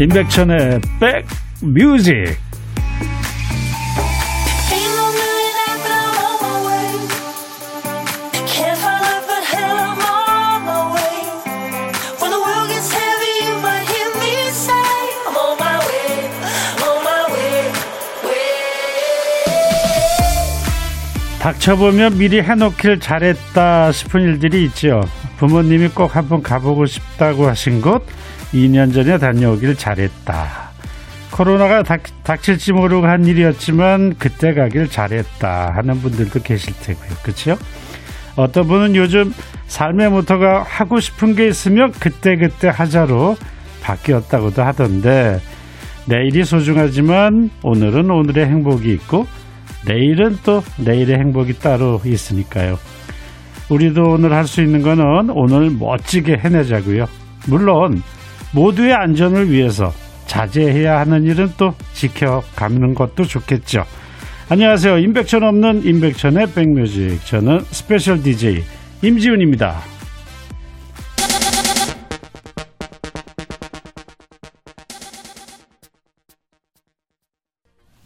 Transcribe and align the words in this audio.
임백천의 0.00 0.80
백뮤직 1.60 2.38
닥쳐보면 21.40 22.16
미리 22.16 22.40
해놓길 22.40 23.00
잘했다 23.00 23.92
싶은 23.92 24.22
일들이 24.22 24.64
있죠. 24.64 25.02
부모님이 25.36 25.88
꼭 25.88 26.16
한번 26.16 26.42
가보고 26.42 26.86
싶다고 26.86 27.46
하신 27.46 27.82
곳 27.82 28.06
2년 28.52 28.92
전에 28.92 29.18
다녀오길 29.18 29.76
잘했다. 29.76 30.70
코로나가 31.30 31.82
닥, 31.82 32.02
닥칠지 32.24 32.72
모르고 32.72 33.06
한 33.06 33.24
일이었지만 33.24 34.14
그때 34.18 34.52
가길 34.52 34.88
잘했다 34.88 35.72
하는 35.74 36.00
분들도 36.00 36.40
계실 36.42 36.74
테고요. 36.80 37.10
그렇죠? 37.22 37.56
어떤 38.36 38.66
분은 38.66 38.96
요즘 38.96 39.32
삶의 39.66 40.10
모토가 40.10 40.64
하고 40.66 40.98
싶은 40.98 41.34
게 41.36 41.46
있으면 41.46 41.92
그때그때 41.92 42.68
하자로 42.68 43.36
바뀌었다고도 43.82 44.62
하던데 44.62 45.40
내일이 46.06 46.44
소중하지만 46.44 47.50
오늘은 47.62 48.10
오늘의 48.10 48.46
행복이 48.46 48.92
있고 48.94 49.26
내일은 49.86 50.38
또 50.44 50.62
내일의 50.78 51.16
행복이 51.18 51.58
따로 51.60 52.00
있으니까요. 52.04 52.78
우리도 53.68 54.02
오늘 54.02 54.32
할 54.32 54.46
수 54.46 54.60
있는 54.62 54.82
거는 54.82 55.30
오늘 55.30 55.70
멋지게 55.70 56.38
해내자고요. 56.38 57.06
물론 57.46 58.02
모두의 58.54 58.92
안전을 58.92 59.50
위해서 59.50 59.90
자제해야 60.26 61.00
하는 61.00 61.24
일은 61.24 61.48
또 61.58 61.72
지켜가는 61.92 62.94
것도 62.94 63.24
좋겠죠. 63.24 63.84
안녕하세요. 64.48 64.98
임백천 64.98 65.44
없는 65.44 65.84
임백천의 65.84 66.48
백뮤직. 66.54 67.24
저는 67.26 67.60
special 67.60 68.22
DJ 68.22 68.62
임지훈입니다. 69.02 69.76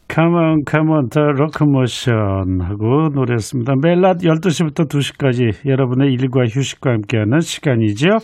Come 0.09 1.09
the 1.11 1.29
locomotion 1.35 2.61
하고 2.61 3.09
노래했습니다. 3.13 3.73
매일 3.83 4.01
낮 4.01 4.19
12시부터 4.19 4.89
2시까지 4.89 5.67
여러분의 5.67 6.13
일과 6.13 6.45
휴식과 6.45 6.91
함께하는 6.91 7.41
시간이죠. 7.41 8.19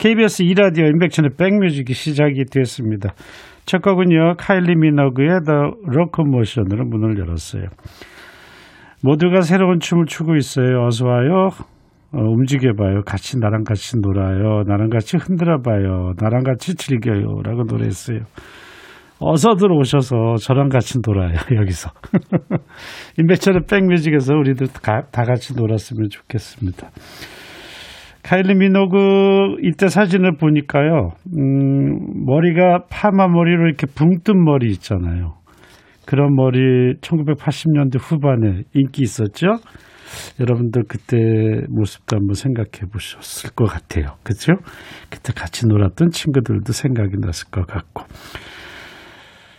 KBS 0.00 0.44
2라디오 0.44 0.88
인백천의 0.90 1.32
백뮤직이 1.36 1.92
시작이 1.92 2.46
됐습니다. 2.50 3.10
첫 3.66 3.82
곡은요, 3.82 4.36
카일리 4.38 4.74
미너그의 4.74 5.40
The 5.44 5.60
Rockmotion으로 5.86 6.86
문을 6.86 7.18
열었어요. 7.18 7.64
모두가 9.04 9.42
새로운 9.42 9.78
춤을 9.78 10.06
추고 10.06 10.36
있어요. 10.36 10.86
어서 10.86 11.06
와요. 11.06 11.50
어, 12.12 12.18
움직여봐요. 12.18 13.02
같이 13.04 13.38
나랑 13.38 13.64
같이 13.64 13.98
놀아요. 14.00 14.62
나랑 14.66 14.88
같이 14.88 15.18
흔들어봐요. 15.18 16.14
나랑 16.18 16.44
같이 16.44 16.76
즐겨요. 16.76 17.42
라고 17.44 17.64
노래했어요. 17.64 18.20
어서 19.18 19.54
들어오셔서 19.54 20.36
저랑 20.40 20.70
같이 20.70 20.98
놀아요, 21.06 21.34
여기서. 21.60 21.90
인백천의 23.20 23.64
백뮤직에서 23.68 24.32
우리들 24.32 24.68
다, 24.68 25.02
다 25.12 25.24
같이 25.24 25.54
놀았으면 25.54 26.08
좋겠습니다. 26.08 26.88
카일리 28.22 28.54
미노그 28.54 29.56
이때 29.62 29.88
사진을 29.88 30.36
보니까요, 30.36 31.10
음, 31.38 32.24
머리가 32.26 32.84
파마 32.90 33.28
머리로 33.28 33.66
이렇게 33.66 33.86
붕 33.86 34.22
뜬 34.22 34.44
머리 34.44 34.70
있잖아요. 34.72 35.34
그런 36.06 36.34
머리 36.34 36.94
1980년대 37.00 37.98
후반에 38.00 38.62
인기 38.74 39.02
있었죠? 39.02 39.58
여러분들 40.40 40.82
그때 40.88 41.16
모습도 41.68 42.16
한번 42.16 42.34
생각해 42.34 42.90
보셨을 42.92 43.50
것 43.50 43.66
같아요. 43.66 44.16
그죠? 44.24 44.54
그때 45.08 45.32
같이 45.32 45.66
놀았던 45.68 46.10
친구들도 46.10 46.72
생각이 46.72 47.12
났을 47.20 47.48
것 47.50 47.66
같고. 47.66 48.04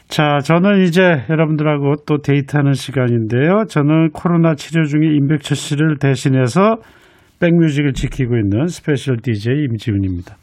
자, 0.08 0.40
저는 0.44 0.82
이제 0.82 1.02
여러분들하고 1.30 2.04
또 2.06 2.18
데이트하는 2.18 2.74
시간인데요. 2.74 3.64
저는 3.70 4.10
코로나 4.12 4.56
치료 4.56 4.84
중에 4.84 5.08
임백철 5.16 5.56
씨를 5.56 6.00
대신해서 6.00 6.76
백뮤직을 7.42 7.94
지키고 7.94 8.38
있는 8.38 8.68
special 8.68 9.18
DJ 9.18 9.66
임지훈입니다. 9.66 10.36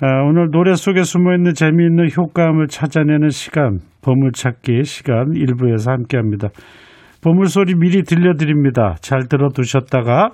아, 0.00 0.22
오늘 0.24 0.48
노래 0.50 0.74
속에 0.74 1.02
숨어있는 1.04 1.54
재미있는 1.54 2.08
효과음을 2.16 2.66
찾아내는 2.66 3.28
시간, 3.28 3.78
보물찾기 4.02 4.82
시간 4.84 5.32
일부에서 5.36 5.92
함께합니다. 5.92 6.48
보물소리 7.22 7.74
미리 7.76 8.02
들려드립니다. 8.02 8.96
잘 9.00 9.28
들어두셨다가 9.28 10.30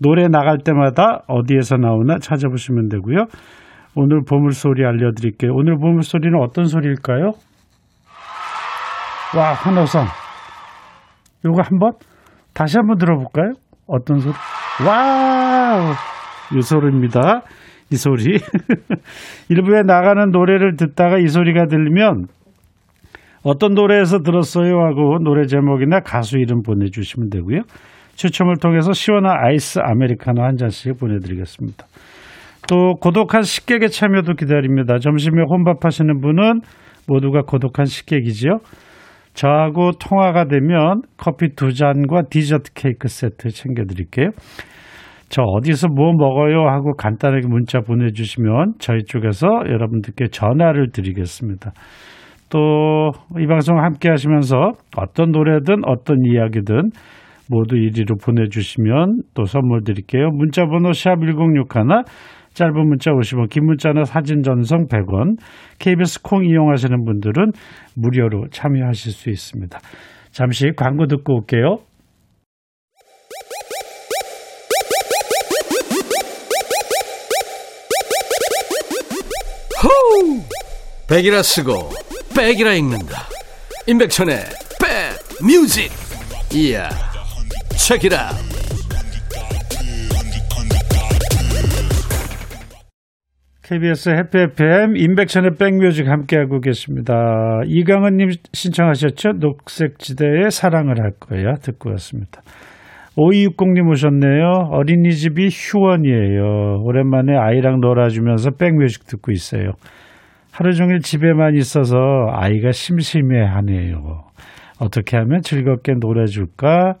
노래 0.00 0.26
나갈 0.26 0.58
때마다 0.58 1.20
어디에서 1.28 1.76
나오나 1.76 2.18
찾아보시면 2.18 2.88
되고요. 2.88 3.26
오늘 3.94 4.22
보물소리 4.28 4.84
알려드릴게요. 4.84 5.52
오늘 5.54 5.76
보물소리는 5.76 6.36
어떤 6.42 6.64
소리일까요? 6.64 7.30
와, 9.36 9.52
환호성. 9.52 10.06
요거 11.44 11.62
한번 11.62 11.92
다시 12.52 12.76
한번 12.76 12.98
들어볼까요? 12.98 13.52
어떤 13.86 14.18
소리? 14.20 14.34
와우! 14.86 15.92
이 16.56 16.62
소리입니다. 16.62 17.42
이 17.90 17.96
소리. 17.96 18.38
일부에 19.48 19.82
나가는 19.82 20.30
노래를 20.30 20.76
듣다가 20.76 21.18
이 21.18 21.28
소리가 21.28 21.66
들리면 21.66 22.26
어떤 23.42 23.74
노래에서 23.74 24.20
들었어요 24.20 24.80
하고 24.80 25.18
노래 25.22 25.46
제목이나 25.46 26.00
가수 26.00 26.38
이름 26.38 26.62
보내주시면 26.62 27.30
되고요. 27.30 27.60
추첨을 28.16 28.56
통해서 28.56 28.92
시원한 28.92 29.36
아이스 29.38 29.78
아메리카노 29.78 30.42
한 30.42 30.56
잔씩 30.56 30.98
보내드리겠습니다. 30.98 31.86
또 32.68 32.94
고독한 32.94 33.42
식객의 33.42 33.90
참여도 33.90 34.34
기다립니다. 34.34 34.98
점심에 34.98 35.42
혼밥하시는 35.48 36.20
분은 36.20 36.60
모두가 37.06 37.42
고독한 37.42 37.84
식객이지요. 37.84 38.58
저하고 39.36 39.92
통화가 39.92 40.46
되면 40.46 41.02
커피 41.16 41.54
두 41.54 41.72
잔과 41.72 42.22
디저트 42.30 42.72
케이크 42.74 43.06
세트 43.06 43.50
챙겨드릴게요. 43.50 44.30
저 45.28 45.42
어디서 45.42 45.88
뭐 45.88 46.12
먹어요 46.12 46.68
하고 46.68 46.94
간단하게 46.94 47.46
문자 47.48 47.80
보내주시면 47.80 48.74
저희 48.78 49.04
쪽에서 49.04 49.46
여러분들께 49.68 50.28
전화를 50.28 50.90
드리겠습니다. 50.92 51.72
또 52.48 52.96
이 53.38 53.46
방송 53.46 53.78
함께 53.82 54.08
하시면서 54.08 54.72
어떤 54.96 55.30
노래든 55.30 55.82
어떤 55.84 56.24
이야기든 56.24 56.90
모두 57.50 57.76
이리로 57.76 58.16
보내주시면 58.24 59.22
또 59.34 59.44
선물 59.44 59.84
드릴게요. 59.84 60.30
문자 60.32 60.64
번호 60.66 60.92
샵 60.92 61.16
1061, 61.20 62.04
짧은 62.56 62.88
문자 62.88 63.10
50원, 63.10 63.50
긴 63.50 63.66
문자나 63.66 64.04
사진 64.04 64.42
전송 64.42 64.86
100원, 64.86 65.36
KBS 65.78 66.22
콩 66.22 66.42
이용하시는 66.46 67.04
분들은 67.04 67.52
무료로 67.94 68.46
참여하실 68.50 69.12
수 69.12 69.28
있습니다. 69.28 69.78
잠시 70.30 70.70
광고 70.74 71.06
듣고 71.06 71.40
올게요. 71.40 71.80
호우! 79.84 80.40
백이라 81.10 81.42
쓰고 81.42 81.90
백이라 82.34 82.72
읽는다. 82.72 83.28
임백천의 83.86 84.36
백 84.80 85.44
뮤직. 85.46 85.90
이야. 86.54 86.88
체키라. 87.76 88.55
KBS 93.68 94.10
해피 94.10 94.38
FM 94.52 94.96
임백천의 94.96 95.56
백뮤직 95.58 96.06
함께하고 96.06 96.60
계십니다. 96.60 97.14
이강은님 97.66 98.28
신청하셨죠? 98.52 99.32
녹색지대의 99.40 100.52
사랑을 100.52 101.02
할 101.02 101.10
거야 101.18 101.54
듣고 101.54 101.90
왔습니다. 101.90 102.42
5260님 103.16 103.90
오셨네요. 103.90 104.68
어린이집이 104.70 105.48
휴원이에요. 105.50 106.82
오랜만에 106.84 107.36
아이랑 107.36 107.80
놀아주면서 107.80 108.52
백뮤직 108.52 109.04
듣고 109.08 109.32
있어요. 109.32 109.72
하루 110.52 110.72
종일 110.72 111.00
집에만 111.00 111.56
있어서 111.56 111.96
아이가 112.30 112.70
심심해하네요. 112.70 113.96
어떻게 114.78 115.16
하면 115.16 115.40
즐겁게 115.42 115.94
놀아줄까 115.98 116.94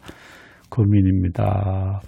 고민입니다. 0.68 2.00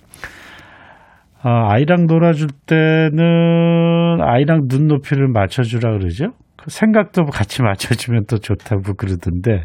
아, 1.42 1.72
아이랑 1.72 2.06
놀아줄 2.06 2.48
때는 2.66 4.20
아이랑 4.20 4.62
눈높이를 4.68 5.28
맞춰주라 5.28 5.98
그러죠. 5.98 6.32
그 6.56 6.70
생각도 6.70 7.24
같이 7.26 7.62
맞춰주면 7.62 8.24
또 8.28 8.38
좋다고 8.38 8.94
그러던데 8.96 9.62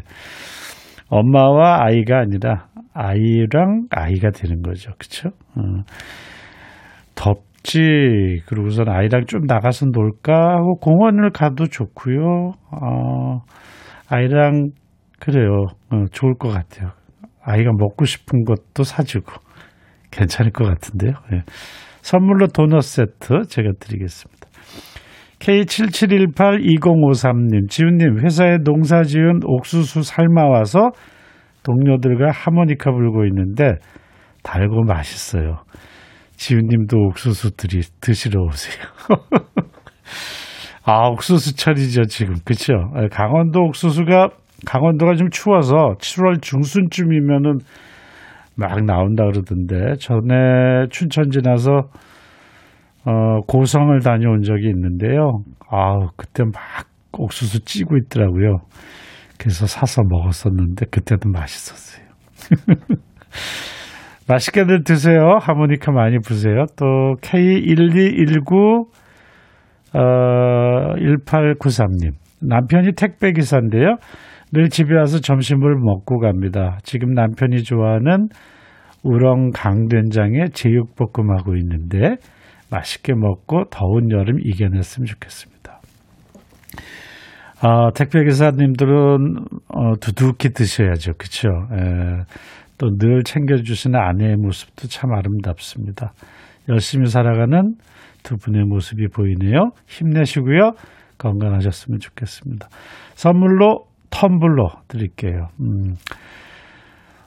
엄마와 1.08 1.84
아이가 1.84 2.20
아니라 2.20 2.66
아이랑 2.92 3.86
아이가 3.90 4.30
되는 4.30 4.62
거죠. 4.62 4.92
그렇죠? 4.98 5.30
어. 5.56 5.82
덥지. 7.14 8.42
그러고선 8.46 8.88
아이랑 8.88 9.26
좀 9.26 9.42
나가서 9.46 9.86
놀까 9.86 10.32
하고 10.32 10.76
공원을 10.76 11.30
가도 11.30 11.66
좋고요. 11.66 12.52
어, 12.70 13.40
아이랑 14.08 14.70
그래요. 15.18 15.66
어, 15.90 16.04
좋을 16.12 16.34
것 16.34 16.50
같아요. 16.50 16.90
아이가 17.42 17.70
먹고 17.76 18.04
싶은 18.04 18.44
것도 18.44 18.84
사주고 18.84 19.32
괜찮을 20.14 20.52
것 20.52 20.64
같은데요. 20.64 21.12
예. 21.32 21.42
선물로 22.02 22.48
도넛 22.48 22.82
세트 22.82 23.46
제가 23.48 23.70
드리겠습니다. 23.80 24.44
K77182053님, 25.40 27.68
지훈님, 27.68 28.20
회사에 28.24 28.58
농사 28.64 29.02
지은 29.02 29.40
옥수수 29.44 30.02
삶아와서 30.02 30.90
동료들과 31.62 32.30
하모니카 32.30 32.92
불고 32.92 33.26
있는데 33.26 33.74
달고 34.42 34.84
맛있어요. 34.84 35.64
지훈님도 36.36 36.96
옥수수 37.08 37.56
드리, 37.56 37.80
드시러 38.00 38.42
오세요. 38.42 38.84
아, 40.84 41.08
옥수수철이죠, 41.08 42.04
지금. 42.04 42.36
그쵸? 42.44 42.74
예, 43.02 43.08
강원도 43.08 43.60
옥수수가, 43.60 44.28
강원도가 44.66 45.14
좀 45.14 45.30
추워서 45.30 45.94
7월 45.98 46.42
중순쯤이면은 46.42 47.58
막 48.56 48.84
나온다 48.84 49.24
그러던데, 49.24 49.96
전에 49.98 50.86
춘천 50.90 51.30
지나서, 51.30 51.88
어, 53.06 53.40
고성을 53.46 53.98
다녀온 54.00 54.42
적이 54.42 54.68
있는데요. 54.68 55.42
아 55.70 56.08
그때 56.16 56.44
막 56.44 56.54
옥수수 57.12 57.64
찌고 57.64 57.96
있더라고요. 57.96 58.58
그래서 59.38 59.66
사서 59.66 60.02
먹었었는데, 60.08 60.86
그때도 60.90 61.28
맛있었어요. 61.30 62.06
맛있게들 64.28 64.84
드세요. 64.84 65.38
하모니카 65.40 65.92
많이 65.92 66.18
부세요. 66.18 66.64
또, 66.76 67.16
K1219, 67.20 68.86
어, 69.94 70.94
1893님. 70.96 72.12
남편이 72.40 72.92
택배 72.96 73.32
기사인데요. 73.32 73.96
늘 74.54 74.68
집에 74.68 74.94
와서 74.94 75.18
점심을 75.20 75.74
먹고 75.76 76.20
갑니다. 76.20 76.78
지금 76.84 77.10
남편이 77.12 77.64
좋아하는 77.64 78.28
우렁 79.02 79.50
강된장에 79.50 80.46
제육볶음하고 80.52 81.56
있는데 81.56 82.16
맛있게 82.70 83.14
먹고 83.14 83.64
더운 83.70 84.10
여름 84.12 84.38
이겨냈으면 84.40 85.06
좋겠습니다. 85.06 85.80
아, 87.62 87.90
택배 87.94 88.22
기사님들은 88.24 89.36
어, 89.68 89.96
두둑히 90.00 90.50
드셔야죠. 90.50 91.14
그렇죠? 91.18 91.48
또 92.78 92.88
늘 92.98 93.22
챙겨주시는 93.24 93.98
아내의 93.98 94.36
모습도 94.36 94.88
참 94.88 95.12
아름답습니다. 95.12 96.12
열심히 96.68 97.06
살아가는 97.06 97.74
두 98.22 98.36
분의 98.36 98.64
모습이 98.64 99.08
보이네요. 99.08 99.70
힘내시고요. 99.86 100.72
건강하셨으면 101.18 101.98
좋겠습니다. 102.00 102.68
선물로 103.14 103.84
텀블러 104.14 104.68
드릴게요. 104.88 105.48
음. 105.60 105.96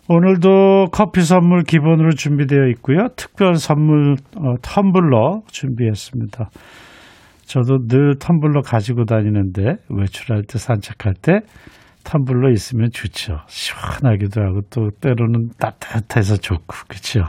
오늘도 0.10 0.88
커피 0.94 1.22
선물 1.22 1.64
기본으로 1.64 2.12
준비되어 2.12 2.68
있고요. 2.76 3.08
특별 3.18 3.56
선물 3.56 4.16
어, 4.38 4.56
텀블러 4.62 5.42
준비했습니다. 5.48 6.50
저도 7.46 7.88
늘 7.88 8.16
텀블러 8.16 8.62
가지고 8.62 9.04
다니는데 9.04 9.76
외출할 9.90 10.44
때 10.48 10.58
산책할 10.58 11.14
때 11.22 11.40
텀블러 12.06 12.52
있으면 12.54 12.90
좋죠. 12.92 13.40
시원하기도 13.48 14.42
하고 14.42 14.62
또 14.70 14.90
때로는 15.02 15.50
따뜻해서 15.60 16.38
좋고 16.38 16.74
그렇죠. 16.88 17.24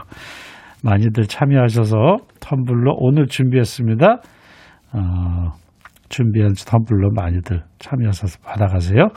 많이들 0.81 1.25
참여하셔서 1.25 1.97
텀블러 2.39 2.93
오늘 2.97 3.27
준비했습니다. 3.27 4.21
어, 4.93 5.51
준비한 6.09 6.53
텀블러 6.53 7.13
많이들 7.15 7.61
참여하셔서 7.79 8.39
받아가세요. 8.43 9.09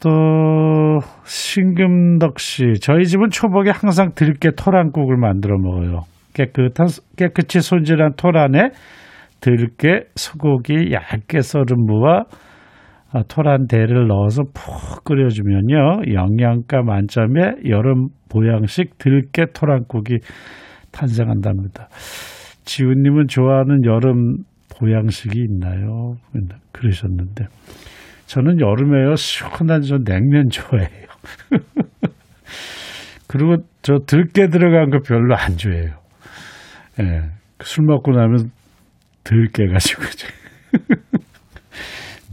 또 0.00 0.98
신금덕 1.24 2.38
씨, 2.38 2.74
저희 2.80 3.06
집은 3.06 3.30
초복에 3.30 3.70
항상 3.70 4.12
들깨 4.14 4.50
토란국을 4.50 5.16
만들어 5.16 5.56
먹어요. 5.58 6.00
깨끗한 6.34 6.88
깨끗이 7.16 7.60
손질한 7.60 8.14
토란에 8.16 8.70
들깨, 9.40 10.04
소고기 10.14 10.92
얇게 10.92 11.40
썰은 11.40 11.66
무와 11.86 12.24
토란 13.28 13.66
대를 13.68 14.08
넣어서 14.08 14.42
푹 14.52 15.04
끓여주면요 15.04 16.12
영양가 16.12 16.82
만점의 16.82 17.68
여름 17.68 18.08
보양식 18.28 18.98
들깨 18.98 19.46
토란국이 19.54 20.18
탄생한답니다. 20.90 21.88
지훈님은 22.64 23.28
좋아하는 23.28 23.84
여름 23.84 24.38
보양식이 24.78 25.38
있나요? 25.38 26.16
그러셨는데 26.72 27.46
저는 28.26 28.60
여름에요 28.60 29.14
시원한 29.16 29.82
저 29.82 29.98
냉면 29.98 30.48
좋아해요. 30.50 31.06
그리고 33.28 33.56
저 33.82 33.98
들깨 34.06 34.48
들어간 34.48 34.90
거 34.90 34.98
별로 35.06 35.36
안 35.36 35.56
좋아해요. 35.56 35.96
예, 37.00 37.22
술 37.60 37.84
먹고 37.86 38.12
나면 38.12 38.50
들깨 39.24 39.66
가지고 39.66 40.02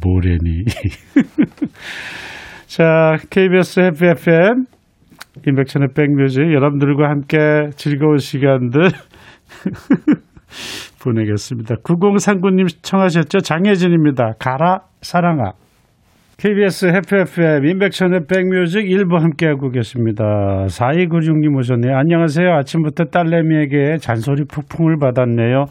모래니. 0.04 0.64
자, 2.68 3.18
KBS 3.30 3.80
해피 3.80 4.06
FM 4.06 4.66
임백천의 5.48 5.90
백뮤직 5.96 6.42
여러분들과 6.42 7.10
함께 7.10 7.38
즐거운 7.76 8.18
시간들 8.18 8.90
보내겠습니다. 11.02 11.76
9039님 11.84 12.68
청하셨죠? 12.82 13.40
장혜진입니다. 13.40 14.34
가라 14.40 14.82
사랑아. 15.02 15.54
KBS 16.38 16.88
해피 16.88 17.16
FM 17.22 17.66
임백천의 17.66 18.22
백뮤직 18.28 18.90
일부 18.90 19.18
함께하고 19.18 19.70
계십니다. 19.70 20.24
4296님 20.66 21.56
오셨네요. 21.56 21.96
안녕하세요. 21.96 22.52
아침부터 22.54 23.06
딸내미에게 23.06 23.98
잔소리 23.98 24.46
폭풍을 24.46 24.98
받았네요. 24.98 25.66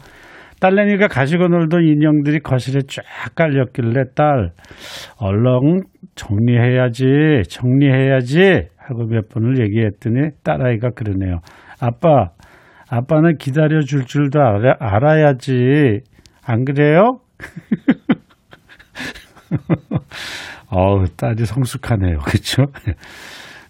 딸내미가 0.61 1.07
가지고 1.07 1.47
놀던 1.47 1.83
인형들이 1.83 2.39
거실에 2.39 2.81
쫙 2.87 3.03
깔렸길래 3.35 4.13
딸 4.15 4.51
얼렁 5.19 5.81
정리해야지 6.15 7.49
정리해야지 7.49 8.67
하고 8.77 9.07
몇 9.07 9.27
번을 9.27 9.59
얘기했더니 9.59 10.29
딸아이가 10.43 10.91
그러네요. 10.91 11.39
아빠 11.81 12.29
아빠는 12.91 13.37
기다려 13.37 13.81
줄 13.81 14.05
줄도 14.05 14.41
알아, 14.41 14.75
알아야지 14.79 16.01
안 16.43 16.65
그래요? 16.65 17.21
어우 20.69 21.05
딸이 21.15 21.45
성숙하네요. 21.45 22.17
그렇죠? 22.27 22.65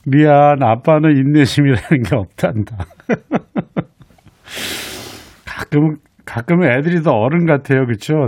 미안 0.08 0.64
아빠는 0.64 1.18
인내심이라는 1.18 2.02
게 2.04 2.16
없단다. 2.16 2.78
가끔은 5.46 5.98
가끔은 6.26 6.72
애들이 6.72 7.04
더 7.04 7.12
어른 7.12 7.46
같아요. 7.46 7.86
그렇죠? 7.86 8.28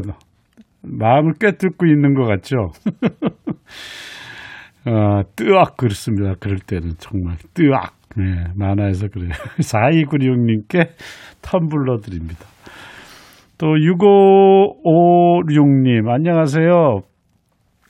마음을 0.84 1.34
꿰뚫고 1.40 1.88
있는 1.88 2.14
것 2.14 2.26
같죠? 2.26 2.70
어, 4.86 5.22
뜨악 5.36 5.78
그렇습니다. 5.78 6.36
그럴 6.40 6.60
때는 6.60 6.92
정말 7.00 7.38
뜨악. 7.56 7.96
네, 8.16 8.44
만화에서 8.56 9.08
그래요. 9.08 9.30
4296님께 9.60 10.90
텀블러 11.42 12.02
드립니다. 12.02 12.46
또 13.58 13.68
6556님 13.68 16.10
안녕하세요. 16.10 17.02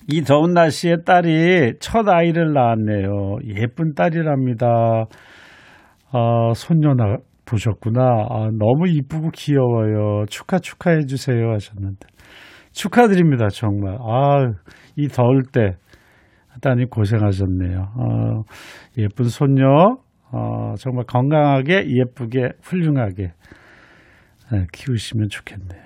이 0.09 0.21
더운 0.21 0.53
날씨에 0.53 0.97
딸이 1.05 1.73
첫 1.79 2.07
아이를 2.07 2.53
낳았네요. 2.53 3.37
예쁜 3.55 3.93
딸이랍니다. 3.93 5.05
어, 6.11 6.53
손녀 6.53 6.93
나, 6.93 7.17
보셨구나. 7.45 8.01
아, 8.29 8.49
너무 8.57 8.87
이쁘고 8.87 9.29
귀여워요. 9.33 10.25
축하 10.27 10.59
축하해 10.59 11.05
주세요 11.05 11.51
하셨는데 11.51 12.07
축하드립니다 12.71 13.49
정말. 13.49 13.97
아, 14.01 14.51
이 14.95 15.07
더울 15.07 15.43
때 15.51 15.75
따님 16.61 16.87
고생하셨네요. 16.89 17.79
어, 17.79 18.41
예쁜 18.97 19.25
손녀 19.25 19.97
어, 20.33 20.73
정말 20.77 21.05
건강하게 21.05 21.85
예쁘게 21.87 22.49
훌륭하게 22.63 23.33
네, 24.51 24.65
키우시면 24.73 25.29
좋겠네요. 25.29 25.83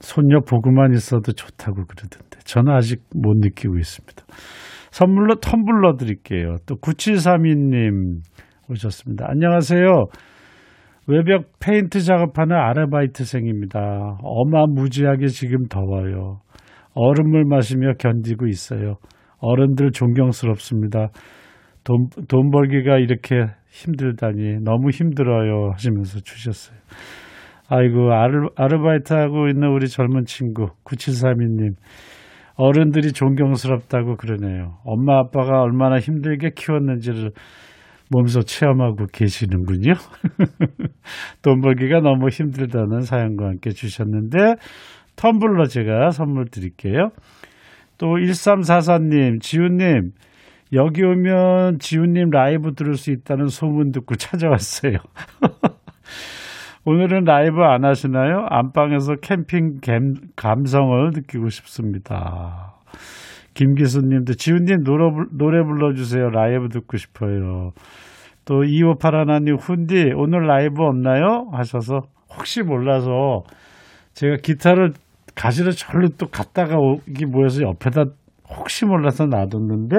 손녀 0.00 0.40
보고만 0.40 0.92
있어도 0.94 1.32
좋다고 1.32 1.84
그러던데 1.86 2.38
저는 2.44 2.72
아직 2.72 3.02
못 3.14 3.36
느끼고 3.38 3.78
있습니다. 3.78 4.24
선물로 4.90 5.36
텀블러 5.36 5.96
드릴게요. 5.98 6.56
또 6.66 6.76
9732님 6.76 8.20
오셨습니다. 8.70 9.26
안녕하세요. 9.28 9.86
외벽 11.06 11.46
페인트 11.60 12.00
작업하는 12.00 12.56
아르바이트생입니다. 12.56 14.18
어마무지하게 14.22 15.26
지금 15.26 15.66
더워요. 15.68 16.40
얼음물 16.94 17.44
마시며 17.44 17.94
견디고 17.98 18.46
있어요. 18.46 18.96
어른들 19.38 19.90
존경스럽습니다. 19.92 21.08
돈, 21.84 22.08
돈 22.28 22.50
벌기가 22.50 22.98
이렇게 22.98 23.46
힘들다니 23.70 24.62
너무 24.62 24.90
힘들어요 24.90 25.70
하시면서 25.72 26.20
주셨어요. 26.20 26.78
아이고 27.68 28.12
아르, 28.12 28.48
아르바이트 28.56 29.14
하고 29.14 29.48
있는 29.48 29.68
우리 29.68 29.88
젊은 29.88 30.24
친구 30.26 30.66
9732님 30.84 31.74
어른들이 32.56 33.12
존경스럽다고 33.12 34.16
그러네요. 34.16 34.76
엄마 34.84 35.18
아빠가 35.18 35.62
얼마나 35.62 35.98
힘들게 35.98 36.50
키웠는지를 36.54 37.30
몸소 38.10 38.42
체험하고 38.42 39.06
계시는군요. 39.10 39.94
돈 41.40 41.60
벌기가 41.62 42.00
너무 42.00 42.28
힘들다는 42.28 43.00
사연과 43.00 43.46
함께 43.46 43.70
주셨는데 43.70 44.36
텀블러 45.16 45.66
제가 45.68 46.10
선물 46.10 46.44
드릴게요. 46.50 47.08
또 47.96 48.08
1344님, 48.08 49.40
지훈님, 49.40 50.10
여기 50.74 51.02
오면 51.04 51.78
지훈님 51.80 52.30
라이브 52.30 52.74
들을 52.74 52.94
수 52.94 53.10
있다는 53.10 53.46
소문 53.48 53.92
듣고 53.92 54.14
찾아왔어요. 54.16 54.94
오늘은 56.84 57.24
라이브 57.24 57.62
안 57.62 57.84
하시나요? 57.84 58.46
안방에서 58.48 59.16
캠핑 59.22 59.80
갬, 59.82 60.14
감성을 60.34 61.10
느끼고 61.14 61.48
싶습니다. 61.50 62.74
김기수님도 63.54 64.34
지훈님 64.34 64.82
노래, 64.82 65.10
불- 65.12 65.28
노래 65.36 65.62
불러주세요. 65.62 66.30
라이브 66.30 66.68
듣고 66.70 66.96
싶어요. 66.96 67.70
또 68.44 68.62
2581님 68.62 69.60
훈디 69.60 70.12
오늘 70.16 70.46
라이브 70.48 70.82
없나요? 70.82 71.48
하셔서 71.52 72.00
혹시 72.36 72.62
몰라서 72.62 73.42
제가 74.14 74.36
기타를 74.42 74.92
가시를 75.36 75.72
절로 75.72 76.08
또 76.18 76.26
갔다가 76.26 76.76
오기 76.76 77.26
모여서 77.26 77.62
옆에다 77.62 78.04
혹시 78.58 78.84
몰라서 78.86 79.26
놔뒀는데 79.26 79.96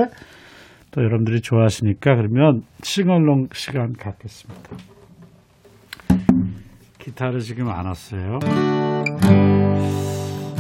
또 0.94 1.04
여러분들이 1.04 1.42
좋아하시니까 1.42 2.16
그러면 2.16 2.64
싱얼롱 2.84 3.50
시간 3.54 3.94
갖겠습니다. 3.94 4.78
기타를 7.00 7.40
지금 7.40 7.70
안 7.70 7.88
왔어요. 7.88 8.40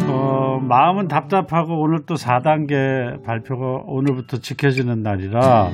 어, 0.07 0.59
마음은 0.59 1.07
답답하고 1.07 1.79
오늘 1.79 2.05
또 2.07 2.15
4단계 2.15 3.23
발표가 3.23 3.83
오늘부터 3.85 4.37
지켜지는 4.37 5.03
날이라 5.03 5.69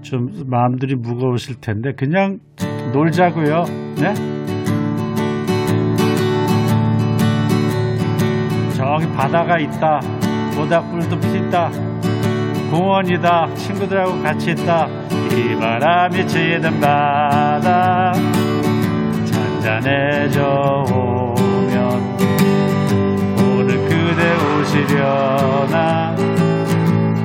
좀 0.00 0.30
마음들이 0.46 0.94
무거우실 0.94 1.60
텐데 1.60 1.92
그냥 1.92 2.38
놀자고요. 2.94 3.64
네? 3.96 4.14
저기 8.74 9.06
바다가 9.12 9.58
있다. 9.58 10.00
모닥불도 10.56 11.20
피다. 11.20 11.91
공원이다. 12.72 13.54
친구들하고 13.54 14.22
같이 14.22 14.52
있다. 14.52 14.88
이 15.30 15.54
바람이 15.60 16.26
치는 16.26 16.80
바다. 16.80 18.14
잔잔해져 19.62 20.86
오면 20.90 22.16
오늘 23.38 23.76
그대 23.88 24.34
오시려나 24.56 26.16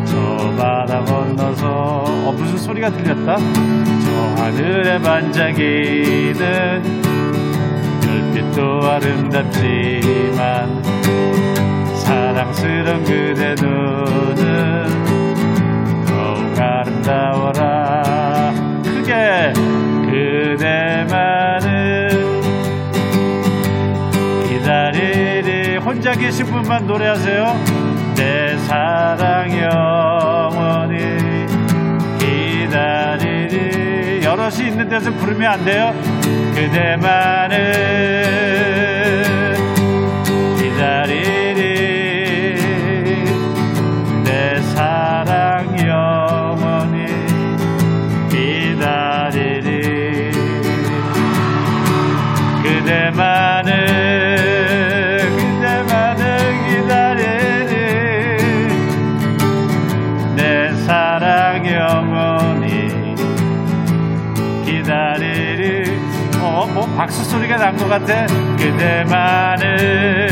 저 0.06 0.54
바다 0.58 1.04
건너서 1.06 2.04
어 2.04 2.34
무슨 2.38 2.58
소리가 2.58 2.90
들렸다 2.90 3.38
저 3.38 4.44
하늘에 4.44 5.00
반짝이는 5.02 7.02
별빛도 8.02 8.82
아름답지만 8.84 10.84
사랑스런 11.96 13.04
그대 13.04 13.56
눈은 13.62 14.57
아름다워라. 16.60 18.02
크게 18.84 19.54
그대만을 20.10 22.10
기다리리 24.48 25.78
혼자 25.78 26.14
계신 26.14 26.46
분만 26.46 26.88
노래하세요. 26.88 27.56
내 28.16 28.58
사랑 28.60 29.52
영원히 29.52 30.98
기다리리. 32.20 34.22
여럿이 34.24 34.68
있는 34.68 34.88
데서 34.90 35.12
부르면 35.12 35.52
안 35.52 35.64
돼요? 35.64 35.94
그대만을 36.56 37.74
기다리리 40.58 41.37
것 67.88 68.06
같아 68.06 68.26
그대만을 68.58 70.28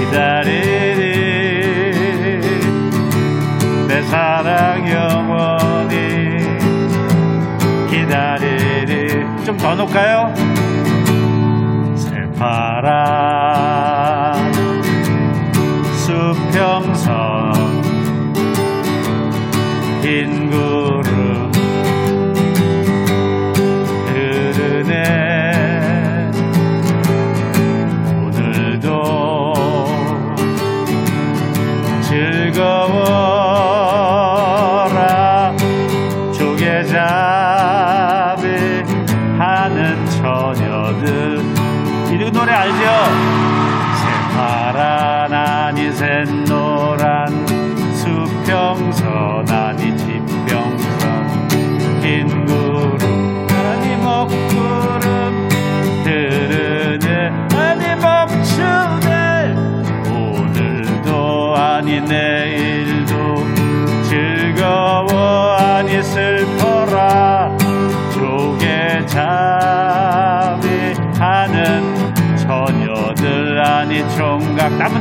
기다리리 0.00 1.12
내 3.86 4.02
사랑 4.02 4.88
영원히 4.88 6.58
기다리리 7.88 9.44
좀더 9.44 9.76
놓을까요? 9.76 10.34
새파란 11.94 13.32
수평 15.94 16.91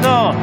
총 0.01 0.41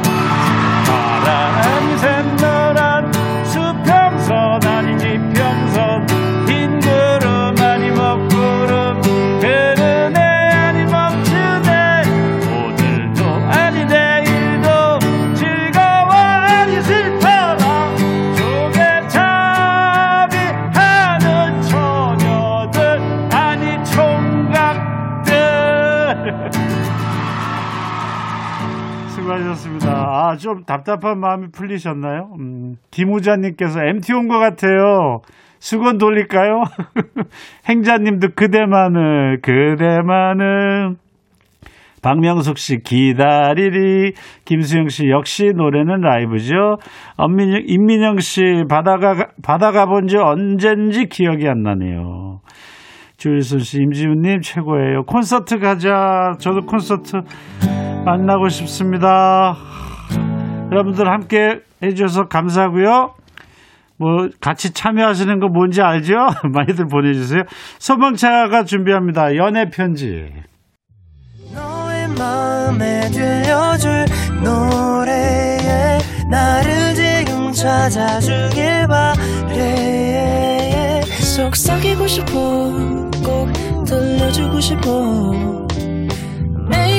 답답한 30.69 31.19
마음이 31.19 31.47
풀리셨나요? 31.51 32.29
음, 32.39 32.75
김우자님께서 32.91 33.79
MT 33.85 34.13
온 34.13 34.27
것 34.27 34.37
같아요. 34.37 35.21
수건 35.57 35.97
돌릴까요? 35.97 36.61
행자님도 37.67 38.29
그대만을, 38.35 39.41
그대만을. 39.41 40.95
박명숙 42.03 42.57
씨 42.59 42.77
기다리리 42.83 44.13
김수영 44.45 44.87
씨 44.89 45.09
역시 45.09 45.51
노래는 45.55 46.01
라이브죠. 46.01 46.77
엄민영 47.17 47.61
임민영 47.65 48.19
씨 48.19 48.41
바다가 48.69 49.27
바다가 49.43 49.85
본 49.87 50.07
지 50.07 50.17
언젠지 50.17 51.07
기억이 51.07 51.47
안 51.47 51.63
나네요. 51.63 52.39
주일순 53.17 53.59
씨 53.59 53.79
임지훈님 53.81 54.39
최고예요. 54.41 55.03
콘서트 55.07 55.57
가자. 55.59 56.35
저도 56.39 56.61
콘서트 56.61 57.17
만나고 58.05 58.47
싶습니다. 58.47 59.57
여러분들 60.71 61.07
함께 61.09 61.61
해주셔서 61.83 62.27
감사하고요. 62.27 63.13
뭐 63.97 64.29
같이 64.39 64.71
참여하시는 64.73 65.39
거 65.39 65.47
뭔지 65.47 65.81
알죠? 65.81 66.13
많이들 66.53 66.85
보내주세요. 66.87 67.43
소방차가 67.79 68.63
준비합니다. 68.63 69.35
연애 69.35 69.69
편지. 69.69 70.31
너의 71.53 72.07
마음에 72.17 73.01
들려줄 73.11 74.05
노래에 74.43 75.97
나를 76.31 76.95
지금 76.95 77.51
찾아주길 77.51 78.87
바래 78.87 80.29
속삭이고 81.01 82.07
싶어 82.07 82.31
꼭 83.25 83.51
들려주고 83.85 84.59
싶어 84.59 84.87
매우 86.69 86.98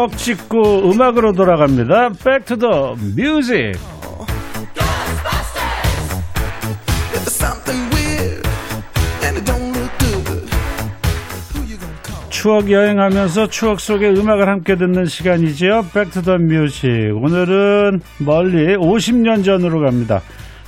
추억 0.00 0.16
찍고 0.16 0.90
음악으로 0.90 1.32
돌아갑니다. 1.32 2.12
Back 2.24 2.44
to 2.46 2.56
the 2.56 3.12
music. 3.18 3.78
추억 12.30 12.70
여행하면서 12.70 13.48
추억 13.48 13.80
속의 13.80 14.18
음악을 14.18 14.48
함께 14.48 14.76
듣는 14.76 15.04
시간이지요. 15.04 15.82
Back 15.92 16.12
to 16.12 16.22
the 16.22 16.38
music. 16.40 17.10
오늘은 17.12 18.00
멀리 18.20 18.76
50년 18.76 19.44
전으로 19.44 19.84
갑니다. 19.84 20.22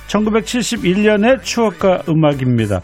1971년의 0.09 1.41
추억과 1.41 2.03
음악입니다. 2.07 2.81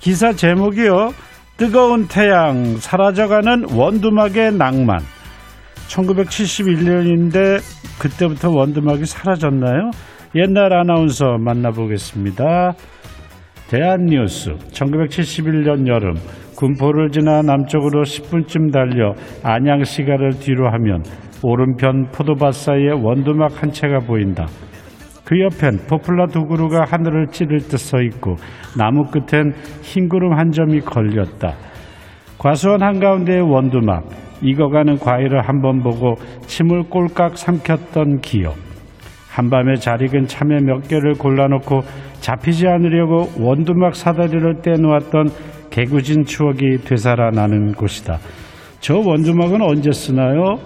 기사 0.00 0.32
제목이요. 0.32 1.12
뜨거운 1.56 2.08
태양, 2.08 2.76
사라져가는 2.78 3.66
원두막의 3.72 4.54
낭만. 4.54 5.21
1971년인데 5.92 7.58
그때부터 8.00 8.50
원두막이 8.50 9.04
사라졌나요? 9.04 9.90
옛날 10.34 10.72
아나운서 10.72 11.36
만나보겠습니다. 11.38 12.72
대한뉴스 13.68 14.52
1971년 14.72 15.86
여름 15.88 16.14
군포를 16.56 17.10
지나 17.10 17.42
남쪽으로 17.42 18.02
10분쯤 18.02 18.72
달려 18.72 19.12
안양시가를 19.42 20.38
뒤로 20.40 20.70
하면 20.72 21.02
오른편 21.42 22.06
포도밭 22.12 22.54
사이에 22.54 22.90
원두막 22.92 23.62
한 23.62 23.70
채가 23.70 24.00
보인다. 24.00 24.46
그 25.24 25.40
옆엔 25.40 25.86
포플라 25.88 26.26
두 26.26 26.44
그루가 26.46 26.84
하늘을 26.88 27.28
찌를 27.28 27.58
듯 27.58 27.78
서 27.78 28.00
있고 28.02 28.36
나무 28.78 29.04
끝엔 29.04 29.52
흰 29.82 30.08
구름 30.08 30.38
한 30.38 30.50
점이 30.50 30.80
걸렸다. 30.80 31.54
과수원 32.38 32.82
한가운데의 32.82 33.40
원두막, 33.40 34.04
익어가는 34.42 34.98
과일을 34.98 35.48
한번 35.48 35.82
보고 35.82 36.16
침을 36.46 36.84
꼴깍 36.90 37.38
삼켰던 37.38 38.20
기억. 38.20 38.56
한밤에 39.30 39.76
잘 39.76 40.02
익은 40.02 40.26
참외 40.26 40.60
몇 40.60 40.86
개를 40.88 41.14
골라놓고 41.14 41.80
잡히지 42.20 42.68
않으려고 42.68 43.28
원두막 43.40 43.94
사다리를 43.94 44.60
떼놓았던 44.62 45.30
개구진 45.70 46.24
추억이 46.24 46.78
되살아나는 46.84 47.72
곳이다. 47.72 48.18
저 48.80 48.98
원두막은 48.98 49.62
언제 49.62 49.90
쓰나요? 49.90 50.58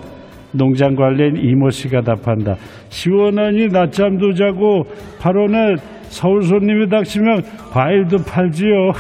농장 0.53 0.97
관리인 0.97 1.37
이모 1.37 1.71
씨가 1.71 2.01
답한다. 2.01 2.57
시원하니 2.89 3.69
낮잠도 3.69 4.33
자고 4.35 4.85
바로는 5.21 5.77
서울 6.09 6.43
손님이 6.43 6.89
닥치면 6.89 7.43
과일도 7.71 8.19
팔지요. 8.25 8.93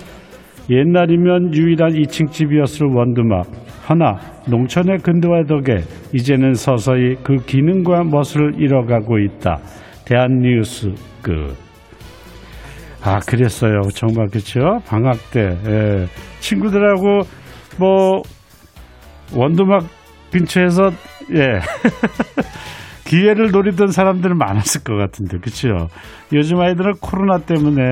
옛날이면 0.70 1.54
유일한 1.54 1.90
2층 1.92 2.30
집이었을 2.30 2.86
원두막. 2.86 3.63
하나 3.84 4.16
농촌의 4.48 4.98
근대화 5.02 5.44
덕에 5.44 5.82
이제는 6.14 6.54
서서히 6.54 7.16
그 7.22 7.36
기능과 7.36 8.04
멋을 8.04 8.54
잃어가고 8.58 9.18
있다. 9.18 9.58
대한뉴스 10.06 10.94
끝. 11.22 11.54
아 13.02 13.18
그랬어요. 13.18 13.82
정말 13.94 14.28
그렇죠. 14.28 14.78
방학 14.86 15.16
때 15.30 15.58
예. 15.68 16.06
친구들하고 16.40 17.20
뭐 17.78 18.22
원두막 19.36 19.82
근처에서 20.32 20.90
예 21.34 21.60
기회를 23.04 23.50
노리던 23.50 23.88
사람들은 23.88 24.38
많았을 24.38 24.82
것 24.82 24.96
같은데 24.96 25.36
그렇죠. 25.38 25.88
요즘 26.32 26.58
아이들은 26.60 26.94
코로나 27.02 27.38
때문에 27.38 27.82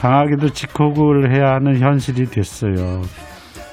방학에도 0.00 0.48
직콕을 0.48 1.34
해야 1.34 1.52
하는 1.54 1.78
현실이 1.78 2.26
됐어요. 2.26 3.02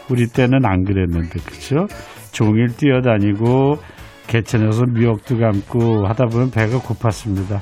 우리 0.10 0.28
때는 0.28 0.66
안 0.66 0.84
그랬는데 0.84 1.40
그렇죠. 1.40 1.88
종일 2.32 2.68
뛰어다니고 2.68 3.78
개천에서 4.28 4.84
미역도 4.94 5.38
감고 5.38 6.08
하다 6.08 6.26
보면 6.26 6.52
배가 6.52 6.78
고팠습니다. 6.80 7.60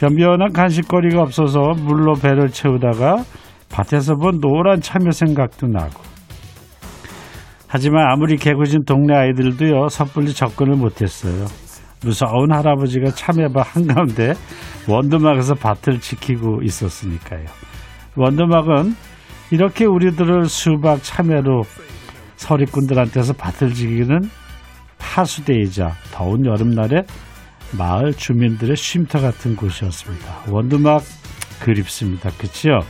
변변한 0.00 0.52
간식거리가 0.52 1.20
없어서 1.22 1.60
물로 1.76 2.14
배를 2.14 2.48
채우다가 2.48 3.22
밭에서 3.70 4.16
본 4.16 4.40
노란 4.40 4.80
참외 4.80 5.10
생각도 5.12 5.68
나고 5.68 6.02
하지만 7.68 8.10
아무리 8.10 8.36
개구진 8.36 8.84
동네 8.84 9.14
아이들도요 9.14 9.88
섣불리 9.88 10.34
접근을 10.34 10.76
못했어요. 10.76 11.46
무서운 12.02 12.52
할아버지가 12.52 13.10
참외밭 13.10 13.76
한가운데 13.76 14.32
원두막에서 14.88 15.54
밭을 15.54 16.00
지키고 16.00 16.62
있었으니까요. 16.62 17.44
원두막은 18.16 18.94
이렇게 19.50 19.84
우리들을 19.84 20.44
수박 20.46 21.02
참외로 21.02 21.62
서리꾼들한테서 22.36 23.34
밭을 23.34 23.74
지키는 23.74 24.20
하수대이자 24.98 25.90
더운 26.12 26.46
여름날에 26.46 27.02
마을 27.76 28.12
주민들의 28.12 28.76
쉼터 28.76 29.20
같은 29.20 29.56
곳이었습니다. 29.56 30.26
원두막 30.50 31.02
그립습니다. 31.62 32.30
그치요? 32.38 32.80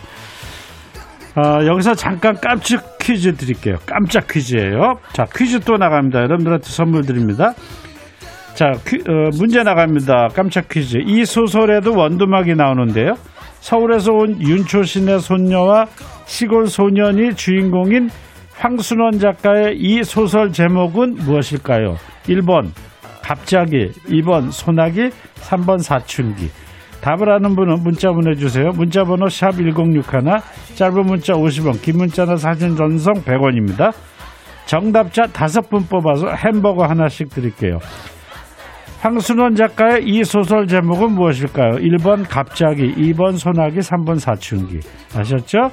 아, 1.36 1.64
여기서 1.64 1.94
잠깐 1.94 2.34
깜짝 2.42 2.98
퀴즈 2.98 3.34
드릴게요. 3.34 3.76
깜짝 3.86 4.26
퀴즈예요. 4.26 4.94
자, 5.12 5.24
퀴즈 5.34 5.60
또 5.60 5.76
나갑니다. 5.76 6.20
여러분들한테 6.20 6.68
선물 6.68 7.02
드립니다. 7.02 7.52
자, 8.54 8.72
퀴, 8.86 8.96
어, 8.96 9.30
문제 9.38 9.62
나갑니다. 9.62 10.28
깜짝 10.34 10.68
퀴즈. 10.68 10.98
이 11.06 11.24
소설에도 11.24 11.94
원두막이 11.96 12.54
나오는데요. 12.54 13.14
서울에서 13.60 14.12
온 14.12 14.40
윤초신의 14.40 15.20
손녀와 15.20 15.86
시골 16.26 16.66
소년이 16.66 17.34
주인공인 17.34 18.08
황순원 18.56 19.18
작가의 19.18 19.76
이 19.78 20.02
소설 20.02 20.52
제목은 20.52 21.14
무엇일까요? 21.16 21.96
1번 22.24 22.70
갑자기, 23.22 23.90
2번 24.08 24.50
소나기, 24.50 25.10
3번 25.36 25.78
사춘기. 25.82 26.50
답을 27.00 27.30
아는 27.30 27.54
분은 27.54 27.82
문자 27.82 28.10
보내주세요. 28.10 28.70
문자 28.74 29.04
번호 29.04 29.28
샵 29.28 29.52
1061, 29.52 30.40
짧은 30.74 31.06
문자 31.06 31.32
50원, 31.32 31.80
긴 31.80 31.98
문자나 31.98 32.36
사진 32.36 32.76
전송 32.76 33.22
100원입니다. 33.22 33.92
정답자 34.66 35.22
5분 35.22 35.88
뽑아서 35.88 36.28
햄버거 36.34 36.84
하나씩 36.84 37.30
드릴게요. 37.30 37.78
황순원 39.00 39.54
작가의 39.54 40.04
이 40.04 40.22
소설 40.24 40.66
제목은 40.66 41.12
무엇일까요? 41.12 41.76
1번 41.76 42.26
갑자기, 42.28 42.94
2번 42.94 43.38
소나기, 43.38 43.78
3번 43.78 44.18
사춘기. 44.18 44.80
아셨죠? 45.16 45.70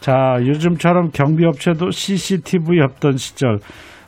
자, 0.00 0.36
요즘처럼 0.40 1.10
경비업체도 1.10 1.90
CCTV 1.90 2.80
없던 2.82 3.16
시절 3.16 3.60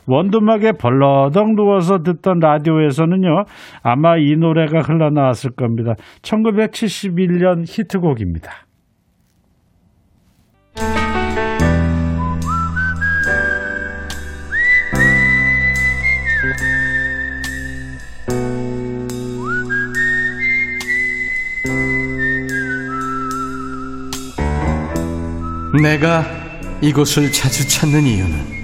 원두막에 0.05 0.73
벌러덩 0.73 1.55
누워서 1.55 2.03
듣던 2.03 2.37
라디오에서는요, 2.39 3.45
아마 3.81 4.17
이 4.17 4.35
노래가 4.37 4.81
흘러나왔을 4.81 5.51
겁니다. 5.55 5.95
1971년 6.21 7.63
히트곡입니다. 7.67 8.51
내가 25.81 26.25
이곳을 26.81 27.31
자주 27.31 27.67
찾는 27.67 28.03
이유는 28.03 28.57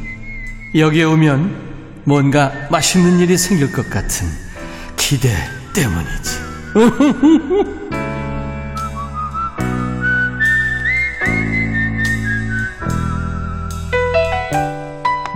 여기에 0.76 1.04
오면 1.04 2.04
뭔가 2.06 2.52
맛있는 2.71 3.19
일이 3.19 3.38
생길 3.38 3.71
것 3.71 3.89
같은 3.89 4.28
기대 4.97 5.30
때문이지. 5.73 6.43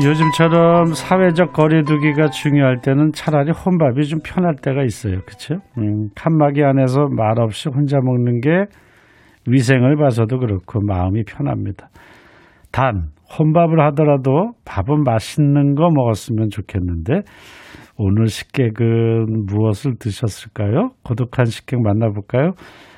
요즘처럼 0.03 0.93
사회적 0.93 1.53
거리두기가 1.53 2.29
중요할 2.29 2.81
때는 2.81 3.13
차라리 3.13 3.51
혼밥이 3.51 4.05
좀 4.05 4.19
편할 4.23 4.55
때가 4.55 4.83
있어요. 4.83 5.21
그렇죠? 5.25 5.55
음, 5.79 6.09
칸막이 6.15 6.63
안에서 6.63 7.07
말없이 7.09 7.69
혼자 7.69 7.97
먹는 7.99 8.41
게 8.41 8.65
위생을 9.47 9.95
봐서도 9.95 10.39
그렇고 10.39 10.81
마음이 10.81 11.23
편합니다. 11.23 11.87
단 12.71 13.07
혼밥을 13.39 13.79
하더라도 13.87 14.51
밥은 14.65 15.03
맛있는 15.03 15.75
거 15.75 15.89
먹었으면 15.91 16.49
좋겠는데 16.49 17.21
오늘 17.97 18.27
식객은 18.27 19.45
무엇을 19.47 19.93
드셨을까요? 19.99 20.89
고독한 21.03 21.45
식객 21.45 21.81
만나볼까요? 21.81 22.51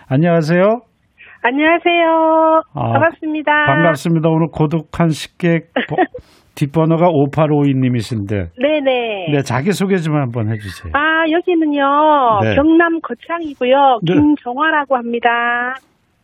안녕하세요. 0.07 0.61
안녕하세요. 1.41 2.61
아, 2.73 2.91
반갑습니다. 2.93 3.51
반갑습니다. 3.65 4.27
오늘 4.29 4.47
고독한 4.51 5.09
식객 5.09 5.71
버- 5.87 5.95
뒷번호가 6.55 7.07
5852님이신데 7.07 8.49
네네. 8.61 9.27
네, 9.31 9.41
자기소개 9.43 9.95
좀 9.97 10.15
한번 10.15 10.49
해주세요. 10.51 10.91
아, 10.93 11.23
여기는요, 11.31 12.39
네. 12.43 12.55
경남 12.55 12.99
거창이고요. 13.01 13.99
네. 14.03 14.13
김정화라고 14.13 14.97
합니다. 14.97 15.29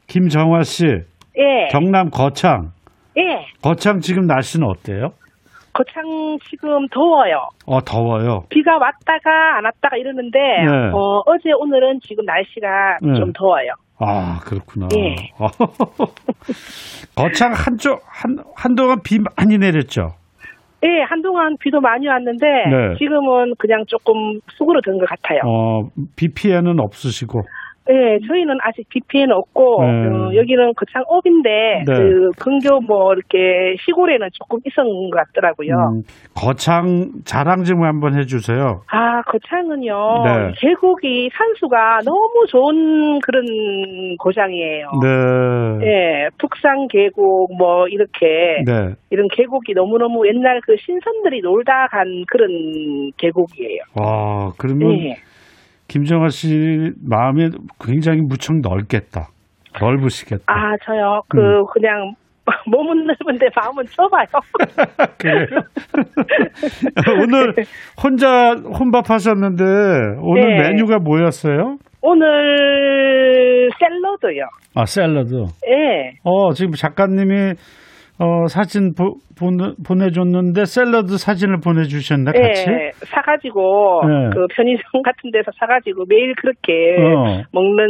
김정화 0.07 0.63
씨, 0.63 0.85
예. 0.85 1.67
경남 1.71 2.09
거창. 2.09 2.71
예. 3.17 3.45
거창 3.61 3.99
지금 3.99 4.25
날씨는 4.25 4.67
어때요? 4.67 5.09
거창 5.73 6.03
지금 6.49 6.87
더워요. 6.87 7.49
어, 7.65 7.81
더워요. 7.81 8.43
비가 8.49 8.77
왔다가 8.77 9.57
안 9.57 9.65
왔다가 9.65 9.97
이러는데, 9.97 10.39
네. 10.39 10.87
어, 10.93 11.21
어제 11.25 11.51
오늘은 11.57 11.99
지금 12.01 12.23
날씨가 12.25 12.99
네. 13.01 13.13
좀 13.19 13.33
더워요. 13.33 13.71
아, 13.99 14.39
그렇구나. 14.45 14.87
예. 14.97 15.15
거창 17.15 17.51
한쪽, 17.53 18.01
한, 18.05 18.37
한동안 18.55 18.99
비 19.03 19.19
많이 19.19 19.57
내렸죠? 19.57 20.11
예, 20.83 21.01
한동안 21.09 21.57
비도 21.59 21.81
많이 21.81 22.07
왔는데, 22.07 22.45
네. 22.45 22.97
지금은 22.99 23.55
그냥 23.57 23.83
조금 23.87 24.39
수그러든 24.57 24.99
것 24.99 25.09
같아요. 25.09 25.39
어, 25.45 25.89
비 26.15 26.33
피해는 26.33 26.79
없으시고. 26.79 27.41
예, 27.87 28.17
저희는 28.27 28.57
아직 28.63 28.87
비 28.89 28.99
피해는 29.07 29.35
없고 29.35 29.83
네. 29.83 30.07
어, 30.07 30.35
여기는 30.35 30.73
거창 30.75 31.03
읍인데 31.11 31.83
네. 31.85 31.93
그 31.93 32.29
근교 32.39 32.81
뭐 32.81 33.13
이렇게 33.13 33.75
시골에는 33.85 34.27
조금 34.33 34.59
있었는 34.65 35.09
것 35.11 35.17
같더라고요. 35.27 35.73
음, 35.93 36.01
거창 36.35 37.11
자랑 37.25 37.63
좀 37.63 37.83
한번 37.83 38.17
해주세요. 38.17 38.81
아, 38.91 39.21
거창은요. 39.21 39.93
네. 40.25 40.51
계곡이 40.57 41.29
산수가 41.31 41.99
너무 42.05 42.45
좋은 42.47 43.19
그런 43.19 43.45
고장이에요. 44.17 44.87
네. 45.01 45.85
예, 45.85 46.29
북산 46.39 46.87
계곡 46.87 47.55
뭐 47.57 47.87
이렇게 47.87 48.63
네. 48.65 48.95
이런 49.11 49.27
계곡이 49.31 49.73
너무 49.75 49.99
너무 49.99 50.27
옛날 50.27 50.59
그 50.65 50.75
신선들이 50.79 51.41
놀다 51.41 51.87
간 51.91 52.05
그런 52.27 52.49
계곡이에요. 53.17 53.81
와, 53.95 54.51
그러면 54.57 54.91
예. 54.99 55.15
김정아 55.87 56.29
씨 56.29 56.91
마음이 57.07 57.49
굉장히 57.79 58.21
무척 58.21 58.55
넓겠다. 58.61 59.27
넓으시겠다. 59.79 60.43
아, 60.47 60.75
저요. 60.83 61.21
그 61.27 61.37
음. 61.37 61.65
그냥 61.73 62.13
몸은 62.71 63.05
넓은데 63.07 63.47
마음은 63.55 63.83
좁아요. 63.85 64.25
그래요? 65.17 65.45
오늘 67.21 67.53
혼자 68.01 68.51
혼밥 68.53 69.09
하셨는데 69.09 69.63
오늘 70.21 70.57
네. 70.57 70.69
메뉴가 70.69 70.99
뭐였어요? 70.99 71.77
오늘 72.01 73.69
샐러드요. 73.79 74.43
아 74.75 74.85
샐러드. 74.85 75.33
예. 75.67 76.17
어 76.23 76.53
지금 76.53 76.73
작가님이 76.73 77.53
어, 78.17 78.47
사진 78.47 78.93
보, 78.93 79.17
보내, 79.38 80.10
줬는데 80.12 80.63
샐러드 80.65 81.17
사진을 81.17 81.60
보내주셨네 81.60 82.32
같이. 82.32 82.65
예, 82.69 82.91
사가지고 82.93 84.04
네. 84.08 84.30
그 84.34 84.47
편의점 84.56 85.01
같은 85.04 85.32
데서 85.32 85.51
사가지고 85.60 86.06
매일 86.08 86.34
그렇게 86.36 86.95
어. 86.97 87.43
먹는 87.51 87.89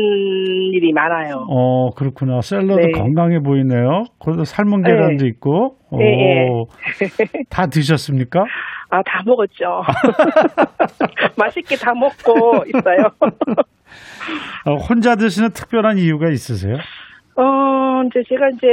일이 0.74 0.92
많아요. 0.94 1.46
어 1.48 1.92
그렇구나. 1.92 2.42
샐러드 2.42 2.82
네. 2.82 2.92
건강해 2.92 3.40
보이네요. 3.40 4.06
거기서 4.20 4.46
삶은 4.46 4.82
계란도 4.82 5.28
있고. 5.28 5.78
오, 5.92 6.00
네, 6.00 6.06
예. 6.06 6.48
다 7.50 7.68
드셨습니까? 7.68 8.44
아, 8.90 9.02
다 9.06 9.22
먹었죠. 9.26 9.82
맛있게 11.38 11.76
다 11.76 11.92
먹고 11.94 12.64
있어요. 12.68 13.10
어, 14.66 14.76
혼자 14.76 15.16
드시는 15.16 15.50
특별한 15.50 15.98
이유가 15.98 16.30
있으세요? 16.30 16.76
어, 17.36 18.04
이제 18.06 18.22
제가 18.30 18.50
이제 18.56 18.68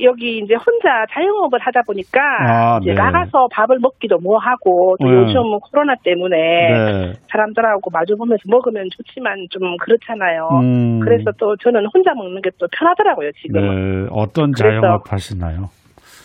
여기 0.00 0.38
이제 0.38 0.54
혼자 0.54 1.06
자영업을 1.12 1.58
하다 1.60 1.82
보니까 1.86 2.20
아, 2.48 2.78
이제 2.82 2.90
네. 2.90 2.94
나가서 2.94 3.46
밥을 3.52 3.78
먹기도 3.80 4.18
뭐 4.18 4.38
하고 4.38 4.96
또 5.00 5.08
네. 5.08 5.14
요즘은 5.18 5.60
코로나 5.70 5.94
때문에 6.02 6.36
네. 6.36 7.12
사람들하고 7.30 7.90
마주 7.92 8.16
보면서 8.16 8.42
먹으면 8.46 8.88
좋지만 8.96 9.46
좀 9.50 9.76
그렇잖아요. 9.78 10.48
음, 10.62 11.00
그래서 11.00 11.30
또 11.38 11.54
저는 11.62 11.86
혼자 11.94 12.12
먹는 12.14 12.42
게 12.42 12.50
또 12.58 12.68
편하더라고요, 12.70 13.32
지금은. 13.42 14.04
네, 14.04 14.08
어떤 14.12 14.52
자영업 14.52 15.10
하시나요? 15.10 15.64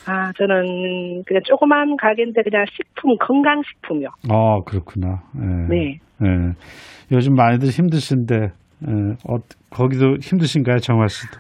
아, 0.06 0.32
저는 0.38 1.24
그냥 1.26 1.42
조그만 1.46 1.98
가게인데 1.98 2.44
그냥 2.44 2.66
식품, 2.72 3.18
건강 3.20 3.62
식품이요. 3.64 4.10
어, 4.32 4.62
그렇구나. 4.64 5.22
예. 5.42 5.76
네. 5.76 5.98
예. 6.24 6.28
요즘 7.12 7.34
많이들 7.34 7.70
힘드신데, 7.70 8.36
예. 8.36 8.92
어, 9.28 9.38
거기도 9.72 10.18
힘드신가요, 10.22 10.78
정화 10.80 11.08
씨도? 11.08 11.38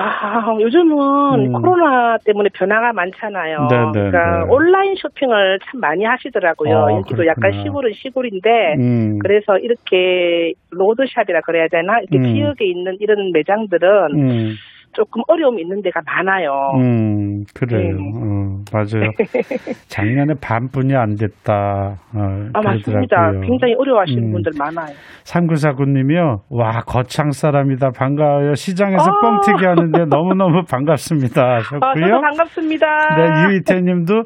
아, 0.00 0.56
요즘은 0.60 1.46
음. 1.46 1.52
코로나 1.52 2.18
때문에 2.18 2.50
변화가 2.54 2.92
많잖아요. 2.92 3.66
네, 3.68 3.76
네, 3.76 3.92
그러니까 3.92 4.44
네. 4.44 4.46
온라인 4.48 4.94
쇼핑을 4.94 5.58
참 5.64 5.80
많이 5.80 6.04
하시더라고요. 6.04 6.70
어, 6.70 6.92
여기도 6.98 7.26
약간 7.26 7.50
그렇구나. 7.50 7.62
시골은 7.64 7.92
시골인데 7.94 8.74
음, 8.78 9.18
그래서 9.18 9.58
이렇게 9.58 10.52
로드샵이라 10.70 11.40
그래야 11.40 11.66
되나? 11.66 11.98
이렇게 11.98 12.16
음. 12.18 12.32
지역에 12.32 12.64
있는 12.64 12.96
이런 13.00 13.32
매장들은 13.32 13.88
음, 14.14 14.54
조금 14.92 15.22
어려움이 15.28 15.62
있는 15.62 15.82
데가 15.82 16.00
많아요. 16.04 16.50
음, 16.76 17.44
그래요. 17.54 17.80
네. 17.80 17.98
어, 18.16 18.62
맞아요. 18.72 19.10
작년에 19.88 20.34
반뿐이 20.40 20.94
안 20.94 21.14
됐다. 21.16 21.96
어, 22.14 22.20
아, 22.52 22.60
맞습니다. 22.60 23.30
굉장히 23.42 23.74
어려워하시는 23.78 24.22
음. 24.22 24.32
분들 24.32 24.52
많아요. 24.58 24.94
3949님이요. 25.24 26.40
와, 26.50 26.80
거창 26.86 27.30
사람이다. 27.30 27.90
반가워요. 27.90 28.54
시장에서 28.54 29.10
아. 29.10 29.20
뻥튀기 29.20 29.64
하는데 29.64 30.04
너무너무 30.06 30.62
반갑습니다. 30.68 31.42
아, 31.42 31.54
하셨고요. 31.56 32.06
저도 32.06 32.20
반갑습니다. 32.20 32.86
네, 33.16 33.52
유이태 33.52 33.80
님도 33.80 34.22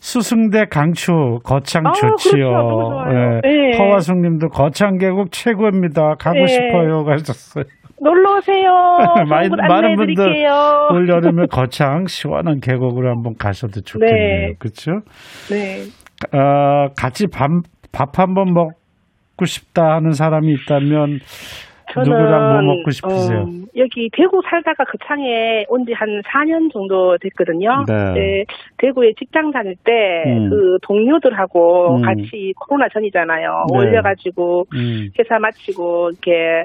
수승대 0.00 0.66
강추 0.70 1.12
거창 1.44 1.86
아, 1.86 1.92
좋지요. 1.92 2.46
그렇죠. 2.46 3.40
네. 3.42 3.78
허화숙 3.78 4.20
님도 4.20 4.48
거창 4.48 4.98
계곡 4.98 5.32
최고입니다. 5.32 6.14
가고 6.18 6.38
네. 6.38 6.46
싶어요. 6.46 7.04
가셨어요. 7.04 7.64
놀러 8.02 8.36
오세요. 8.36 8.70
많이- 9.28 9.48
많은 9.48 9.96
분들 9.96 10.20
안내해드릴게요. 10.20 10.88
올 10.92 11.08
여름에 11.08 11.46
거창 11.50 12.06
시원한 12.06 12.60
계곡으로 12.60 13.08
한번 13.10 13.34
가셔도 13.38 13.80
좋겠네요. 13.80 14.48
네. 14.48 14.52
그렇죠? 14.58 15.00
네. 15.50 15.82
어, 16.36 16.88
같이 16.96 17.26
밥, 17.26 17.48
밥 17.92 18.18
한번 18.18 18.52
먹고 18.54 19.44
싶다 19.44 19.94
하는 19.96 20.12
사람이 20.12 20.52
있다면 20.52 21.18
저는 21.92 22.10
누구랑 22.10 22.64
뭐 22.66 22.74
먹고 22.74 22.90
싶으세요? 22.90 23.38
어, 23.40 23.46
여기 23.76 24.10
대구 24.12 24.40
살다가 24.50 24.84
거창에 24.84 25.64
온 25.68 25.84
지 25.86 25.92
한 25.94 26.20
4년 26.22 26.70
정도 26.72 27.16
됐거든요. 27.20 27.84
네. 27.86 28.44
대구에 28.78 29.12
직장 29.18 29.50
다닐 29.52 29.74
때 29.84 29.92
음. 30.26 30.50
그 30.50 30.78
동료들하고 30.82 31.96
음. 31.96 32.02
같이 32.02 32.52
코로나 32.58 32.88
전이잖아요. 32.92 33.66
네. 33.72 33.78
올려가지고 33.78 34.64
음. 34.74 35.08
회사 35.18 35.38
마치고 35.38 36.10
이렇게 36.10 36.64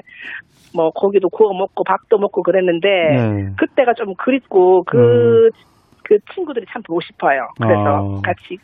뭐 0.74 0.90
고기도 0.90 1.28
구워 1.28 1.52
먹고 1.54 1.84
밥도 1.84 2.18
먹고 2.18 2.42
그랬는데 2.42 2.88
네. 2.88 3.48
그때가 3.58 3.94
좀 3.94 4.14
그립고 4.14 4.84
그그 4.84 6.18
친구들이 6.34 6.66
참 6.72 6.82
보고 6.82 7.00
싶어요. 7.00 7.48
그래서 7.60 7.82
어. 8.02 8.20
같이 8.22 8.58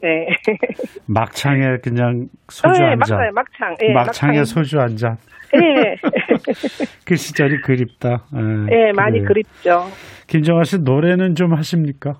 네. 0.00 0.28
막창에 1.06 1.78
그냥 1.82 2.28
소주 2.48 2.80
네, 2.80 2.88
한 2.88 3.00
잔. 3.00 3.18
막창, 3.18 3.34
막창. 3.34 3.76
예, 3.88 3.92
막창에 3.92 4.38
막창. 4.38 4.44
소주 4.44 4.80
한 4.80 4.96
잔. 4.96 5.16
예. 5.54 5.96
그 7.06 7.16
시절이 7.16 7.62
그립다. 7.62 8.24
예, 8.70 8.88
예, 8.88 8.92
많이 8.92 9.18
그래요. 9.20 9.26
그립죠. 9.28 9.84
김정아 10.28 10.62
씨 10.64 10.78
노래는 10.78 11.34
좀 11.34 11.54
하십니까? 11.54 12.14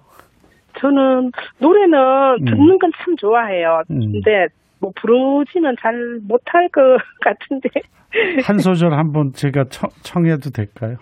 저는 0.81 1.31
노래는 1.61 1.98
음. 2.40 2.44
듣는 2.44 2.79
건 2.79 2.90
참 3.05 3.14
좋아해요. 3.16 3.83
음. 3.90 4.01
근데 4.12 4.46
뭐 4.81 4.91
부르지는 4.97 5.75
잘 5.81 5.95
못할 6.29 6.69
것 6.69 6.81
같은데 7.25 7.69
한 8.45 8.59
소절 8.59 8.93
한번 8.95 9.33
제가 9.33 9.64
청, 9.71 9.88
청해도 10.03 10.51
될까요? 10.51 10.97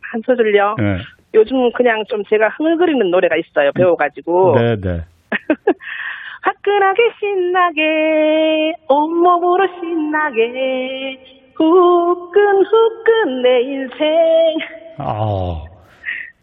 한 0.00 0.20
소절요. 0.24 0.74
네. 0.78 0.96
요즘 1.34 1.70
그냥 1.72 2.02
좀 2.08 2.22
제가 2.28 2.48
흥얼거리는 2.56 3.10
노래가 3.10 3.36
있어요. 3.36 3.70
배워가지고 3.74 4.54
네, 4.58 4.76
네. 4.76 5.04
화끈하게 6.42 7.02
신나게 7.20 8.72
온몸으로 8.88 9.66
신나게 9.80 11.18
후끈 11.56 12.42
후끈 12.64 13.42
내 13.42 13.60
인생. 13.62 14.08
아, 14.98 15.62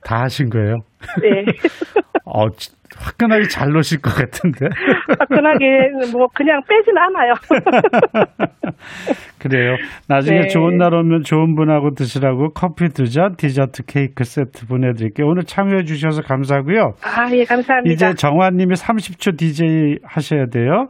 다 0.04 0.22
하신 0.24 0.50
거예요? 0.50 0.76
네. 1.22 1.46
어, 2.26 2.50
지- 2.52 2.72
화끈하게 2.98 3.48
잘 3.48 3.70
노실 3.70 4.02
것 4.02 4.12
같은데. 4.12 4.68
화끈하게 5.20 5.66
뭐 6.14 6.28
그냥 6.34 6.62
빼진 6.68 6.98
않아요. 6.98 7.34
그래요. 9.40 9.76
나중에 10.08 10.42
네. 10.42 10.48
좋은 10.48 10.78
날 10.78 10.94
오면 10.94 11.24
좋은 11.24 11.56
분하고 11.56 11.92
드시라고 11.92 12.50
커피 12.54 12.90
두 12.90 13.06
잔, 13.06 13.36
디저트 13.36 13.84
케이크 13.86 14.24
세트 14.24 14.68
보내드릴게요. 14.68 15.28
오늘 15.28 15.44
참여해 15.44 15.84
주셔서 15.84 16.22
감사하고요. 16.22 16.94
아, 17.04 17.30
예, 17.32 17.44
감사합니다. 17.44 17.94
이제 17.94 18.14
정화님이 18.14 18.74
30초 18.74 19.38
DJ 19.38 20.00
하셔야 20.04 20.46
돼요. 20.48 20.88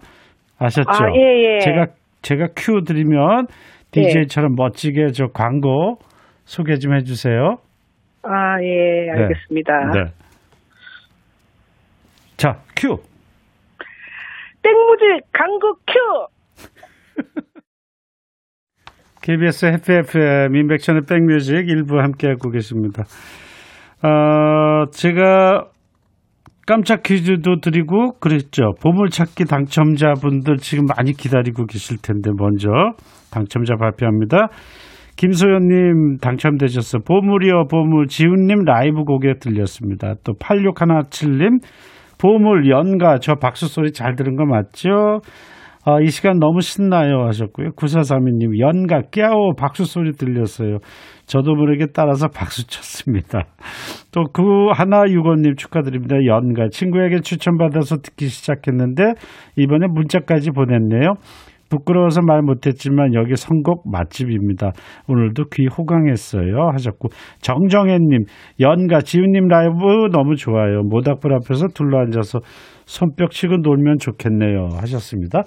아셨죠? 0.58 0.90
아, 0.90 1.12
예, 1.16 1.56
예. 1.56 1.60
제가 1.60 1.88
제가 2.22 2.48
큐 2.56 2.82
드리면 2.84 3.48
DJ처럼 3.92 4.56
멋지게 4.56 5.08
저 5.14 5.28
광고 5.28 5.98
소개 6.44 6.76
좀 6.76 6.96
해주세요. 6.96 7.58
아, 8.24 8.62
예, 8.62 9.10
알겠습니다. 9.12 9.74
네. 9.94 10.25
자, 12.46 12.60
큐. 12.76 12.98
땡무지 14.62 15.26
강국 15.34 15.80
큐! 15.88 15.94
KBS 19.24 19.66
해피 19.74 19.94
FM 19.94 20.56
인백션의 20.56 21.02
백뮤직 21.10 21.68
일부 21.68 21.98
함께하고 21.98 22.52
계십니다. 22.52 23.02
어, 24.04 24.92
제가 24.92 25.70
깜짝 26.68 27.02
퀴즈도 27.02 27.62
드리고 27.62 28.20
그랬죠. 28.20 28.74
보물찾기 28.80 29.46
당첨자분들 29.46 30.58
지금 30.58 30.86
많이 30.86 31.14
기다리고 31.14 31.66
계실 31.66 31.98
텐데 32.00 32.30
먼저 32.38 32.70
당첨자 33.32 33.76
발표합니다. 33.76 34.50
김소연님 35.16 36.18
당첨되셨어. 36.22 37.00
보물이요 37.00 37.66
보물 37.72 38.06
지훈님 38.06 38.66
라이브 38.66 39.04
곡에 39.04 39.40
들렸습니다. 39.40 40.14
또 40.24 40.34
8617님 40.34 41.62
보물 42.20 42.70
연가 42.70 43.18
저 43.20 43.36
박수 43.36 43.68
소리 43.68 43.92
잘 43.92 44.16
들은 44.16 44.36
거 44.36 44.46
맞죠? 44.46 45.22
아, 45.88 46.00
이 46.02 46.08
시간 46.08 46.40
너무 46.40 46.62
신나요 46.62 47.28
하셨고요. 47.28 47.74
9432님 47.74 48.60
연가 48.60 49.02
깨워 49.12 49.54
박수 49.56 49.86
소리 49.86 50.14
들렸어요. 50.14 50.80
저도 51.28 51.54
모르게 51.54 51.86
따라서 51.94 52.28
박수 52.28 52.66
쳤습니다. 52.66 53.44
또 54.12 54.24
그 54.34 54.42
하나 54.74 55.04
유고님 55.08 55.56
축하드립니다. 55.56 56.16
연가 56.26 56.70
친구에게 56.72 57.20
추천받아서 57.22 57.98
듣기 57.98 58.28
시작했는데 58.30 59.14
이번에 59.58 59.86
문자까지 59.88 60.52
보냈네요. 60.52 61.14
부끄러워서 61.70 62.22
말 62.22 62.42
못했지만 62.42 63.14
여기 63.14 63.36
선곡 63.36 63.90
맛집입니다. 63.90 64.72
오늘도 65.08 65.46
귀 65.54 65.68
호강했어요 65.68 66.70
하셨고 66.74 67.10
정정혜님 67.42 68.26
연가 68.60 69.02
지훈님 69.02 69.48
라이브 69.48 70.10
너무 70.12 70.36
좋아요. 70.36 70.82
모닥불 70.84 71.34
앞에서 71.34 71.68
둘러앉아서 71.74 72.40
손뼉 72.86 73.32
치고 73.32 73.58
놀면 73.58 73.98
좋겠네요 74.00 74.70
하셨습니다. 74.80 75.44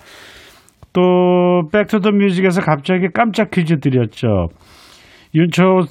또 0.92 1.68
Back 1.72 1.89
to 1.89 1.98
the 1.98 2.10
Music에서 2.10 2.60
갑자기 2.62 3.08
깜짝 3.12 3.50
퀴즈 3.50 3.78
드렸죠. 3.78 4.48
윤초 5.34 5.82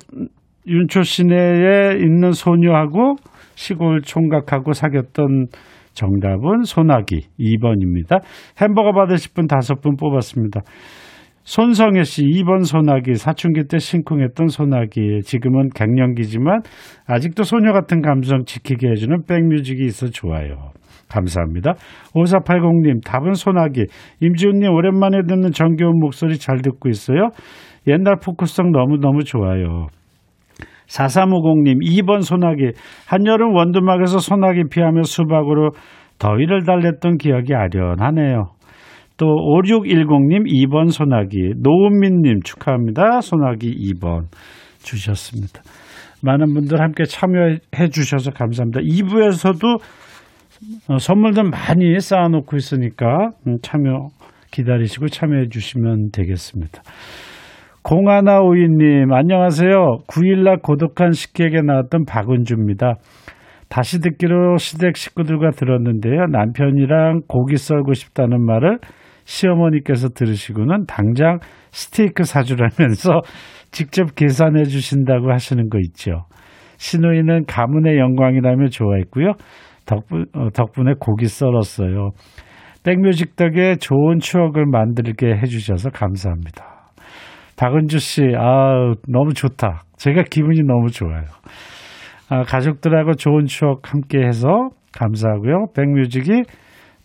윤초 0.68 1.04
시내에 1.04 1.98
있는 2.00 2.32
소녀하고 2.34 3.16
시골 3.56 4.02
총각하고 4.02 4.74
사귀었던 4.74 5.48
정답은 5.98 6.62
소나기 6.64 7.22
2번입니다. 7.40 8.22
햄버거 8.62 8.94
받으실 8.94 9.34
분 9.34 9.48
다섯 9.48 9.82
분 9.82 9.96
뽑았습니다. 9.98 10.62
손성혜 11.44 12.04
씨 12.04 12.24
2번 12.24 12.66
소나기 12.66 13.16
사춘기 13.16 13.64
때 13.68 13.80
심쿵했던 13.80 14.50
소나기 14.50 15.22
지금은 15.24 15.70
갱년기지만 15.74 16.62
아직도 17.08 17.44
소녀 17.44 17.74
같은 17.74 18.02
감성 18.02 18.44
지키게 18.46 18.90
해주는 18.90 19.24
백뮤직이 19.28 19.86
있어 19.86 20.08
좋아요. 20.08 20.72
감사합니다. 21.10 21.74
5480님 22.14 23.04
답은 23.04 23.34
소나기 23.34 23.86
임지훈님 24.20 24.70
오랜만에 24.70 25.22
듣는 25.28 25.52
정겨운 25.52 26.00
목소리 26.00 26.38
잘 26.38 26.58
듣고 26.62 26.90
있어요. 26.90 27.30
옛날 27.88 28.18
포크송 28.24 28.72
너무너무 28.72 29.24
좋아요. 29.24 29.88
4350님 30.88 31.84
2번 31.84 32.22
소나기 32.22 32.72
한여름 33.08 33.54
원두막에서 33.56 34.20
소나기 34.20 34.64
피하며 34.70 35.04
수박으로 35.04 35.72
더위를 36.20 36.64
달랬던 36.66 37.18
기억이 37.18 37.54
아련하네요. 37.54 38.52
또 39.18 39.26
5610님 39.26 40.46
2번 40.46 40.92
소나기 40.92 41.54
노은민님 41.58 42.42
축하합니다. 42.44 43.22
소나기 43.22 43.72
2번 43.94 44.28
주셨습니다. 44.84 45.62
많은 46.24 46.54
분들 46.54 46.80
함께 46.82 47.04
참여해 47.04 47.90
주셔서 47.92 48.32
감사합니다. 48.32 48.80
2부에서도 48.82 49.80
어, 50.90 50.98
선물들 50.98 51.44
많이 51.44 52.00
쌓아놓고 52.00 52.56
있으니까 52.56 53.32
음, 53.46 53.58
참여 53.62 54.08
기다리시고 54.52 55.08
참여해 55.10 55.50
주시면 55.50 56.10
되겠습니다. 56.12 56.82
공하나 57.88 58.42
오이님 58.42 59.14
안녕하세요. 59.14 60.00
9일날 60.10 60.62
고독한 60.62 61.14
식객에 61.14 61.62
나왔던 61.62 62.04
박은주입니다. 62.04 62.96
다시 63.70 64.02
듣기로 64.02 64.58
시댁 64.58 64.98
식구들과 64.98 65.52
들었는데요. 65.52 66.26
남편이랑 66.26 67.22
고기 67.30 67.56
썰고 67.56 67.94
싶다는 67.94 68.46
말을 68.46 68.80
시어머니께서 69.24 70.10
들으시고는 70.10 70.84
당장 70.86 71.40
스테이크 71.72 72.26
사주라면서 72.26 73.22
직접 73.72 74.16
계산해 74.16 74.66
주신다고 74.66 75.32
하시는 75.32 75.70
거 75.70 75.78
있죠. 75.86 76.26
시누이는 76.76 77.46
가문의 77.46 78.00
영광이라며 78.00 78.68
좋아했고요. 78.68 79.32
덕분, 79.86 80.26
어, 80.34 80.50
덕분에 80.54 80.96
고기 81.00 81.28
썰었어요. 81.28 82.10
백뮤직 82.84 83.38
덕에 83.38 83.78
좋은 83.78 84.20
추억을 84.20 84.66
만들게 84.66 85.38
해주셔서 85.38 85.92
감사합니다. 85.92 86.77
박은주 87.58 88.00
씨, 88.00 88.22
아 88.38 88.94
너무 89.08 89.34
좋다. 89.34 89.82
제가 89.98 90.24
기분이 90.30 90.62
너무 90.64 90.90
좋아요. 90.90 91.26
아, 92.30 92.44
가족들하고 92.44 93.16
좋은 93.16 93.46
추억 93.46 93.92
함께 93.92 94.20
해서 94.20 94.70
감사하고요. 94.94 95.68
백뮤직이 95.76 96.44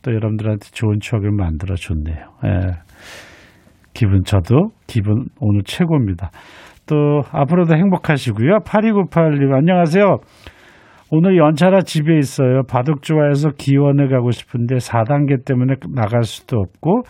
또 0.02 0.12
여러분들한테 0.12 0.68
좋은 0.72 0.98
추억을 1.00 1.30
만들어 1.30 1.74
줬네요. 1.74 2.16
예. 2.44 2.70
기분 3.94 4.24
저도 4.24 4.70
기분 4.86 5.26
오늘 5.40 5.62
최고입니다. 5.64 6.30
또 6.86 7.22
앞으로도 7.30 7.74
행복하시고요. 7.76 8.58
8298님 8.66 9.54
안녕하세요. 9.54 10.18
오늘 11.10 11.36
연차라 11.36 11.82
집에 11.82 12.16
있어요. 12.18 12.62
바둑 12.68 13.02
좋아해서 13.02 13.50
기원을 13.50 14.08
가고 14.08 14.30
싶은데 14.30 14.76
4단계 14.76 15.44
때문에 15.44 15.74
나갈 15.94 16.24
수도 16.24 16.58
없고 16.58 17.02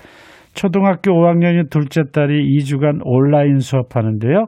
초등학교 0.54 1.12
5학년인 1.12 1.70
둘째 1.70 2.02
딸이 2.12 2.58
2주간 2.58 3.00
온라인 3.04 3.58
수업하는데요. 3.58 4.46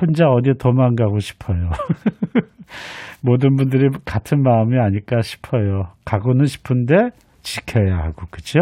혼자 0.00 0.26
어디 0.26 0.52
도망가고 0.58 1.18
싶어요. 1.18 1.70
모든 3.22 3.56
분들이 3.56 3.88
같은 4.04 4.42
마음이 4.42 4.78
아닐까 4.78 5.20
싶어요. 5.22 5.92
가고는 6.04 6.46
싶은데 6.46 7.10
지켜야 7.42 7.98
하고 7.98 8.26
그죠? 8.30 8.60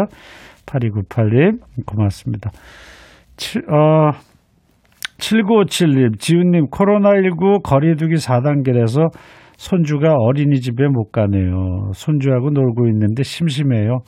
8298님 0.65 1.59
고맙습니다. 1.85 2.51
7, 3.37 3.63
어, 3.69 4.11
7957님 5.17 6.19
지훈님 6.19 6.67
코로나19 6.67 7.63
거리두기 7.63 8.15
4단계라서 8.15 9.09
손주가 9.57 10.13
어린이집에 10.13 10.87
못 10.87 11.11
가네요. 11.11 11.91
손주하고 11.93 12.49
놀고 12.49 12.87
있는데 12.89 13.23
심심해요. 13.23 13.99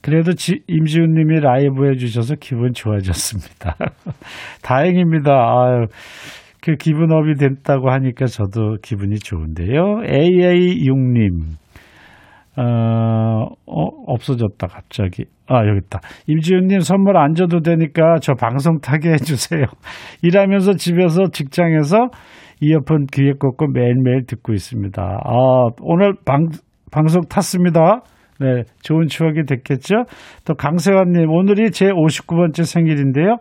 그래도 0.00 0.32
지, 0.32 0.60
임지훈님이 0.68 1.40
라이브 1.40 1.88
해주셔서 1.88 2.36
기분 2.40 2.72
좋아졌습니다. 2.72 3.76
다행입니다. 4.62 5.32
아유, 5.32 5.86
그 6.62 6.76
기분업이 6.76 7.34
됐다고 7.34 7.90
하니까 7.90 8.26
저도 8.26 8.76
기분이 8.82 9.18
좋은데요. 9.18 10.02
AA6님. 10.04 11.56
어, 12.56 13.44
어, 13.66 13.88
없어졌다, 14.06 14.66
갑자기. 14.66 15.24
아, 15.46 15.64
여기 15.66 15.80
있다. 15.84 16.00
임지훈님 16.26 16.80
선물 16.80 17.16
안 17.16 17.34
줘도 17.34 17.60
되니까 17.60 18.16
저 18.20 18.34
방송 18.34 18.80
타게 18.80 19.10
해주세요. 19.12 19.62
일하면서 20.22 20.74
집에서 20.74 21.24
직장에서 21.32 22.08
이어폰 22.60 23.06
귀에 23.12 23.32
꽂고 23.38 23.68
매일매일 23.68 24.26
듣고 24.26 24.52
있습니다. 24.52 25.02
아, 25.02 25.68
오늘 25.80 26.14
방, 26.24 26.48
방송 26.90 27.22
탔습니다. 27.28 28.02
네, 28.40 28.62
좋은 28.82 29.08
추억이 29.08 29.44
됐겠죠? 29.46 30.04
또 30.44 30.54
강세환님, 30.54 31.28
오늘이 31.30 31.70
제 31.70 31.86
59번째 31.86 32.64
생일인데요. 32.64 33.36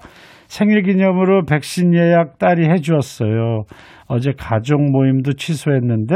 생일 0.48 0.82
기념으로 0.82 1.46
백신 1.46 1.94
예약 1.94 2.40
딸이 2.40 2.70
해주었어요. 2.70 3.64
어제 4.08 4.32
가족 4.38 4.82
모임도 4.82 5.34
취소했는데 5.34 6.16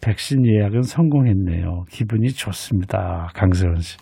백신 0.00 0.46
예약은 0.46 0.82
성공했네요. 0.82 1.84
기분이 1.90 2.28
좋습니다. 2.28 3.28
강세원 3.34 3.76
씨. 3.76 3.96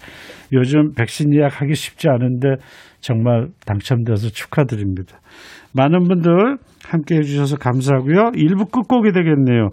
요즘 0.52 0.92
백신 0.92 1.34
예약하기 1.34 1.74
쉽지 1.74 2.08
않은데 2.08 2.56
정말 3.00 3.48
당첨돼서 3.66 4.28
축하드립니다. 4.28 5.18
많은 5.72 6.04
분들 6.04 6.58
함께 6.86 7.16
해주셔서 7.16 7.56
감사하고요. 7.56 8.32
1부 8.32 8.70
끝곡이 8.70 9.12
되겠네요. 9.12 9.70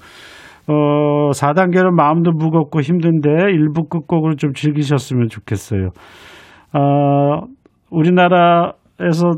어, 0.71 1.31
4단계는 1.31 1.91
마음도 1.91 2.31
무겁고 2.31 2.79
힘든데 2.81 3.29
1부 3.29 3.89
끝곡을 3.89 4.37
좀 4.37 4.53
즐기셨으면 4.53 5.27
좋겠어요. 5.27 5.89
어, 6.73 7.41
우리나라에서 7.89 9.31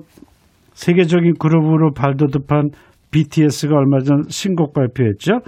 세계적인 0.74 1.34
그룹으로 1.40 1.94
발돋움한 1.94 2.70
BTS가 3.12 3.76
얼마 3.76 4.00
전 4.00 4.24
신곡 4.28 4.74
발표했죠. 4.74 5.40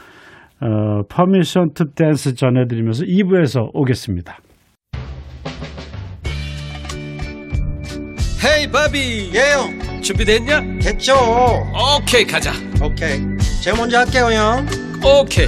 어, 0.62 1.02
Permission 1.08 1.74
to 1.74 1.86
Dance 1.96 2.34
전해드리면서 2.34 3.04
2부에서 3.06 3.70
오겠습니다. 3.74 4.38
헤이 8.44 8.72
바비 8.72 9.32
예요 9.34 10.02
준비됐냐? 10.02 10.62
됐죠 10.80 11.14
오케이 12.00 12.24
가자 12.24 12.52
오케이 12.80 13.20
제가 13.64 13.76
먼저 13.76 13.98
할게요 13.98 14.26
형 14.26 14.66
오케이 15.04 15.48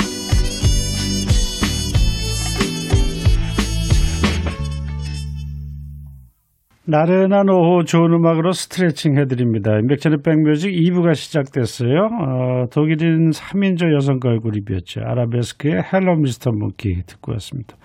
나른한 6.91 7.49
오후 7.49 7.85
좋은 7.85 8.11
음악으로 8.11 8.51
스트레칭 8.51 9.17
해드립니다. 9.17 9.71
임백천의 9.79 10.17
백뮤직 10.25 10.71
2부가 10.71 11.15
시작됐어요. 11.15 11.89
어, 11.89 12.65
독일인 12.69 13.29
3인조 13.29 13.95
여성 13.95 14.19
걸그룹이었죠. 14.19 14.99
아라베스크의 14.99 15.83
Hello 15.91 16.17
Mr. 16.17 16.51
Monkey 16.51 17.03
듣고 17.07 17.31
왔습니다. 17.31 17.77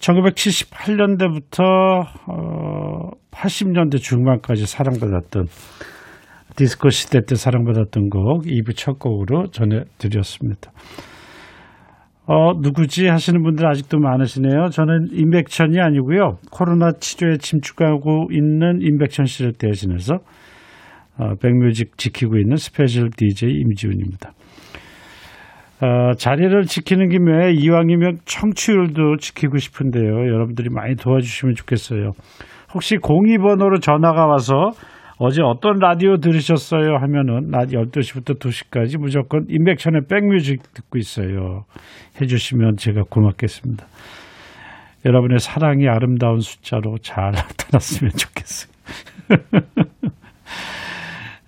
1978년대부터 0.00 1.62
어, 2.26 3.10
80년대 3.30 3.98
중반까지 4.02 4.66
사랑받았던 4.66 5.46
디스코 6.56 6.90
시대 6.90 7.20
때 7.20 7.36
사랑받았던 7.36 8.08
곡 8.08 8.42
2부 8.42 8.76
첫 8.76 8.98
곡으로 8.98 9.50
전해드렸습니다. 9.52 10.72
어, 12.28 12.54
누구지 12.60 13.06
하시는 13.06 13.40
분들 13.42 13.66
아직도 13.66 13.98
많으시네요. 13.98 14.70
저는 14.70 15.08
임백천이 15.12 15.80
아니고요. 15.80 16.38
코로나 16.50 16.90
치료에 16.92 17.36
집중하고 17.36 18.28
있는 18.32 18.80
임백천 18.80 19.26
씨를 19.26 19.52
대신해서 19.52 20.16
어, 21.18 21.34
백뮤직 21.40 21.96
지키고 21.96 22.36
있는 22.36 22.56
special 22.56 23.10
DJ 23.16 23.50
임지훈입니다. 23.50 24.32
어, 25.82 26.14
자리를 26.16 26.62
지키는 26.64 27.10
김에 27.10 27.52
이왕이면 27.52 28.18
청취율도 28.24 29.18
지키고 29.18 29.58
싶은데요. 29.58 30.04
여러분들이 30.04 30.68
많이 30.70 30.96
도와주시면 30.96 31.54
좋겠어요. 31.54 32.10
혹시 32.74 32.96
02번호로 32.96 33.80
전화가 33.80 34.26
와서 34.26 34.72
어제 35.18 35.40
어떤 35.42 35.78
라디오 35.78 36.18
들으셨어요 36.18 36.96
하면은 36.96 37.48
낮 37.50 37.70
12시부터 37.70 38.38
2시까지 38.38 38.98
무조건 38.98 39.46
임백천의 39.48 40.02
백뮤직 40.08 40.62
듣고 40.74 40.98
있어요. 40.98 41.64
해주시면 42.20 42.76
제가 42.76 43.04
고맙겠습니다. 43.08 43.86
여러분의 45.06 45.38
사랑이 45.38 45.88
아름다운 45.88 46.40
숫자로 46.40 46.98
잘 46.98 47.30
나타났으면 47.36 48.12
좋겠어요. 48.12 48.72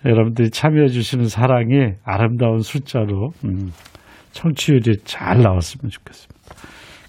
여러분들이 0.06 0.50
참여해 0.50 0.88
주시는 0.88 1.28
사랑이 1.28 1.92
아름다운 2.04 2.60
숫자로 2.60 3.32
음, 3.44 3.72
청취율이 4.30 5.00
잘 5.04 5.42
나왔으면 5.42 5.90
좋겠습니다. 5.90 6.38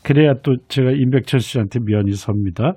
그래야 0.04 0.34
또 0.44 0.58
제가 0.68 0.92
임백천 0.92 1.40
씨한테 1.40 1.80
면이 1.80 2.14
섭니다. 2.14 2.74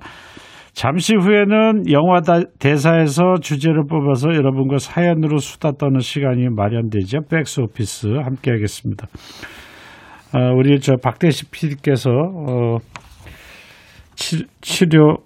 잠시 0.72 1.14
후에는 1.14 1.90
영화 1.92 2.20
다- 2.20 2.40
대사에서 2.58 3.34
주제를 3.42 3.84
뽑아서 3.88 4.28
여러분과 4.34 4.78
사연으로 4.78 5.36
수다 5.38 5.72
떠는 5.72 6.00
시간이 6.00 6.48
마련되죠. 6.48 7.20
백스 7.30 7.60
오피스 7.60 8.06
함께 8.24 8.50
하겠습니다. 8.52 9.06
아, 10.32 10.50
우리 10.56 10.80
저 10.80 10.94
박대식 10.96 11.50
PD께서 11.50 12.10
어, 12.10 12.78
치, 14.14 14.46
치료 14.62 15.18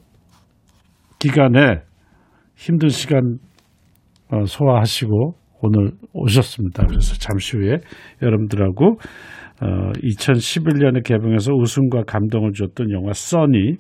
기간에 1.20 1.82
힘든 2.56 2.88
시간 2.88 3.38
어, 4.32 4.44
소화하시고 4.44 5.35
오늘 5.62 5.92
오셨습니다. 6.12 6.87
그래서 6.87 7.14
잠시 7.14 7.56
후에 7.56 7.78
여러분들하고 8.20 8.98
어, 9.62 9.66
2011년에 10.02 11.04
개봉해서 11.04 11.52
웃음과 11.54 12.02
감동을 12.06 12.52
줬던 12.52 12.90
영화 12.90 13.12
써니 13.12 13.76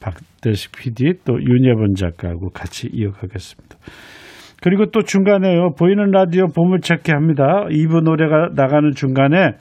박대식 0.00 0.72
PD 0.72 1.20
또 1.24 1.34
윤여본 1.40 1.94
작가하고 1.94 2.50
같이 2.50 2.88
이어가겠습니다. 2.92 3.76
그리고 4.60 4.86
또 4.86 5.02
중간에요. 5.02 5.74
보이는 5.78 6.10
라디오 6.10 6.46
보물찾기 6.48 7.12
합니다. 7.12 7.66
2부 7.70 8.02
노래가 8.02 8.48
나가는 8.54 8.90
중간에 8.92 9.52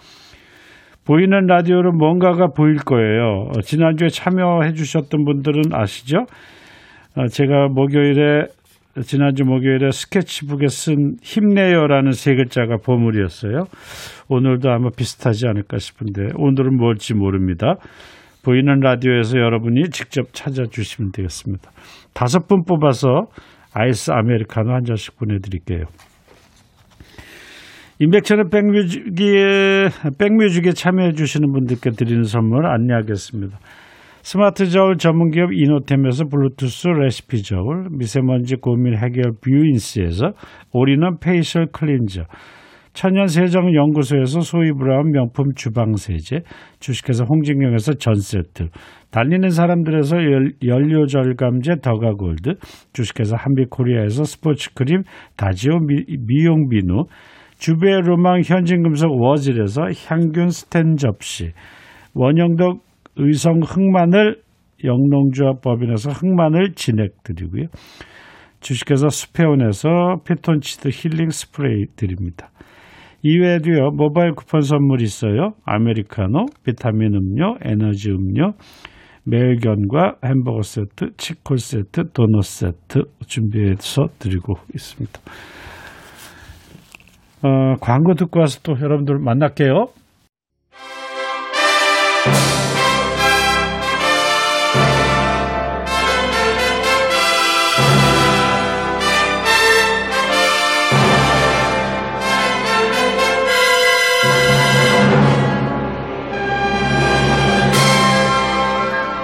보이는 1.05 1.45
라디오로 1.45 1.93
뭔가가 1.93 2.47
보일 2.47 2.75
거예요. 2.77 3.49
어, 3.49 3.61
지난주에 3.61 4.09
참여해 4.09 4.73
주셨던 4.73 5.23
분들은 5.23 5.61
아시죠? 5.71 6.25
어, 7.15 7.27
제가 7.27 7.69
목요일에 7.69 8.47
지난주 9.03 9.43
목요일에 9.45 9.91
스케치북에 9.91 10.67
쓴 10.67 11.15
힘내요라는 11.21 12.11
세 12.11 12.35
글자가 12.35 12.77
보물이었어요. 12.83 13.65
오늘도 14.27 14.69
아마 14.69 14.89
비슷하지 14.89 15.47
않을까 15.47 15.77
싶은데 15.77 16.29
오늘은 16.35 16.75
뭘지 16.75 17.13
모릅니다. 17.13 17.75
보이는 18.43 18.79
라디오에서 18.79 19.37
여러분이 19.39 19.89
직접 19.89 20.33
찾아주시면 20.33 21.11
되겠습니다. 21.11 21.71
다섯 22.13 22.47
분 22.47 22.63
뽑아서 22.63 23.27
아이스 23.73 24.11
아메리카노 24.11 24.71
한 24.71 24.83
잔씩 24.83 25.17
보내드릴게요. 25.17 25.85
임백천의 27.99 28.45
백뮤직에, 28.51 29.89
백뮤직에 30.19 30.71
참여해 30.71 31.13
주시는 31.13 31.51
분들께 31.51 31.91
드리는 31.91 32.23
선물 32.23 32.67
안내하겠습니다. 32.67 33.57
스마트 34.21 34.69
저울 34.69 34.97
전문기업 34.97 35.53
이노템에서 35.53 36.25
블루투스 36.25 36.89
레시피 36.89 37.43
저울, 37.43 37.87
미세먼지 37.91 38.55
고민 38.57 38.97
해결 38.97 39.31
뷰인스에서 39.41 40.33
all-in-one 40.73 41.19
facial 41.19 41.67
cleanser, 41.71 42.23
천연 42.97 43.27
세정 43.27 43.75
연구소에서 43.75 44.41
소이브라운 44.41 45.11
명품 45.11 45.53
주방 45.55 45.95
세제, 45.97 46.39
주식회사 46.79 47.25
홍진경에서 47.29 47.93
전 47.99 48.15
세트, 48.15 48.69
달리는 49.11 49.47
사람들에서 49.49 50.17
열- 50.17 50.53
연료 50.65 51.05
절감제 51.05 51.75
더가골드, 51.83 52.55
주식회사 52.93 53.35
한빛코리아에서 53.37 54.23
스포츠 54.23 54.73
크림 54.73 55.03
다지오 55.37 55.77
미, 55.77 56.05
미용 56.25 56.69
비누, 56.69 57.03
주부의 57.59 58.01
로망 58.01 58.41
현진금속 58.43 59.21
워즐에서 59.21 59.83
항균 60.07 60.49
스텐 60.49 60.95
접시, 60.95 61.51
원용덕 62.15 62.79
의성 63.17 63.59
흑마늘 63.63 64.37
영농조합 64.83 65.61
법인에서 65.61 66.09
흑마늘 66.13 66.71
진액 66.73 67.11
드리고요. 67.21 67.67
주식회사 68.59 69.09
수페온에서 69.09 70.21
피톤치드 70.25 70.89
힐링 70.91 71.29
스프레이 71.29 71.85
드립니다. 71.95 72.49
이외에도요 73.23 73.91
모바일 73.91 74.33
쿠폰 74.33 74.61
선물 74.61 75.01
있어요. 75.01 75.51
아메리카노, 75.65 76.45
비타민 76.63 77.13
음료, 77.15 77.57
에너지 77.61 78.11
음료, 78.11 78.53
매일견과 79.25 80.15
햄버거 80.23 80.61
세트, 80.61 81.15
치킨 81.17 81.57
세트, 81.57 82.11
도넛 82.13 82.43
세트 82.43 83.01
준비해서 83.25 84.07
드리고 84.19 84.53
있습니다. 84.73 85.19
어, 87.43 87.75
광고 87.81 88.13
듣고 88.15 88.39
와서 88.39 88.59
또 88.63 88.73
여러분들 88.79 89.19
만날게요. 89.19 89.87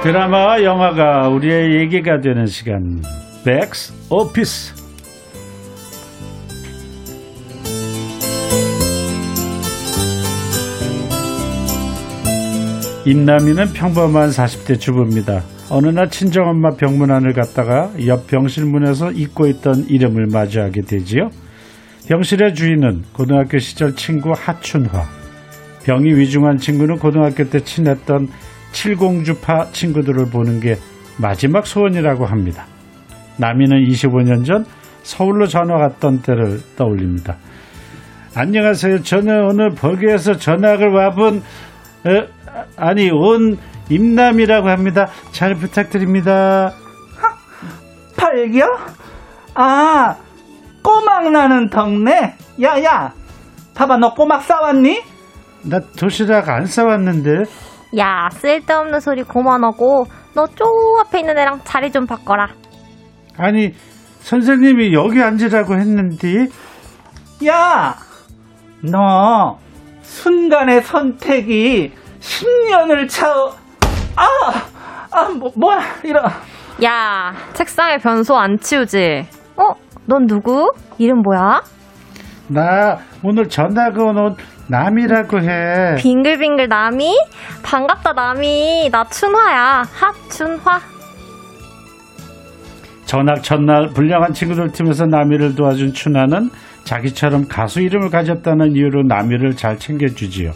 드라마와 0.03 0.65
영화가 0.65 1.29
우리의 1.29 1.79
얘기가 1.79 2.19
되는 2.19 2.45
시간 2.45 3.01
백스 3.45 3.93
오피스 4.09 4.73
임남이는 13.05 13.71
평범한 13.71 14.29
40대 14.29 14.77
주부입니다. 14.77 15.41
어느 15.69 15.87
날 15.87 16.09
친정엄마 16.09 16.71
병문안을 16.71 17.31
갔다가 17.31 17.89
옆 18.05 18.27
병실 18.27 18.65
문에서 18.65 19.13
잊고 19.13 19.47
있던 19.47 19.85
이름을 19.87 20.27
마주하게 20.27 20.81
되지요. 20.81 21.29
병실의 22.09 22.55
주인은 22.55 23.03
고등학교 23.13 23.57
시절 23.57 23.95
친구 23.95 24.33
하춘화. 24.33 25.05
병이 25.85 26.13
위중한 26.13 26.57
친구는 26.57 26.99
고등학교 26.99 27.49
때 27.49 27.61
친했던 27.61 28.27
칠공주파 28.73 29.71
친구들을 29.71 30.29
보는 30.29 30.59
게 30.59 30.77
마지막 31.17 31.65
소원이라고 31.65 32.25
합니다. 32.25 32.65
남이는 33.37 33.85
25년 33.85 34.45
전 34.45 34.65
서울로 35.03 35.47
전화 35.47 35.77
갔던 35.77 36.21
때를 36.21 36.59
떠올립니다. 36.75 37.37
안녕하세요. 38.35 39.03
저는 39.03 39.45
오늘 39.45 39.69
벌교에서 39.69 40.37
전학을 40.37 40.89
와본 40.91 41.43
에, 42.07 42.27
아니 42.75 43.09
온 43.11 43.57
임남이라고 43.89 44.69
합니다. 44.69 45.07
잘 45.31 45.55
부탁드립니다. 45.55 46.73
팔겨? 48.17 48.65
아, 49.53 50.15
꼬막 50.81 51.31
나는 51.31 51.69
덕네? 51.69 52.35
야, 52.63 52.83
야, 52.83 53.13
봐봐, 53.75 53.97
너 53.97 54.13
꼬막 54.13 54.41
싸왔니? 54.41 55.01
나 55.63 55.79
도시락 55.97 56.49
안 56.49 56.65
싸왔는데 56.65 57.43
야, 57.97 58.29
쓸데없는 58.31 58.99
소리 58.99 59.23
그만하고 59.23 60.05
너 60.35 60.45
쪼 60.55 60.65
앞에 61.01 61.19
있는 61.19 61.37
애랑 61.37 61.61
자리 61.63 61.91
좀 61.91 62.05
바꿔라. 62.07 62.47
아니 63.37 63.71
선생님이 64.21 64.93
여기 64.93 65.21
앉으라고 65.21 65.75
했는데 65.75 66.47
야, 67.45 67.95
너 68.81 69.57
순간의 70.01 70.81
선택이 70.81 71.91
10년을 72.19 73.07
차오. 73.09 73.49
아, 74.15 74.27
아, 75.11 75.29
뭐, 75.29 75.51
뭐야, 75.55 75.79
이런. 76.03 76.23
야, 76.83 77.33
책상에 77.53 77.97
변소 77.97 78.35
안 78.37 78.57
치우지? 78.59 79.25
어? 79.57 79.73
넌 80.05 80.25
누구? 80.27 80.71
이름 80.97 81.21
뭐야? 81.21 81.61
나 82.47 82.97
오늘 83.23 83.47
전학 83.49 83.97
온 83.97 84.35
남이라고 84.67 85.41
해. 85.41 85.95
빙글빙글 85.97 86.67
남이? 86.67 87.15
반갑다 87.63 88.13
남이. 88.13 88.89
나 88.91 89.03
춘화야. 89.05 89.83
핫춘화. 89.91 90.79
전학 93.05 93.43
첫날 93.43 93.89
불량한 93.93 94.33
친구들 94.33 94.71
팀에서 94.71 95.05
남이를 95.05 95.55
도와준 95.55 95.93
춘하는 95.93 96.49
자기처럼 96.83 97.47
가수 97.47 97.81
이름을 97.81 98.09
가졌다는 98.09 98.75
이유로 98.75 99.03
남이를 99.03 99.55
잘 99.55 99.77
챙겨주지요. 99.77 100.51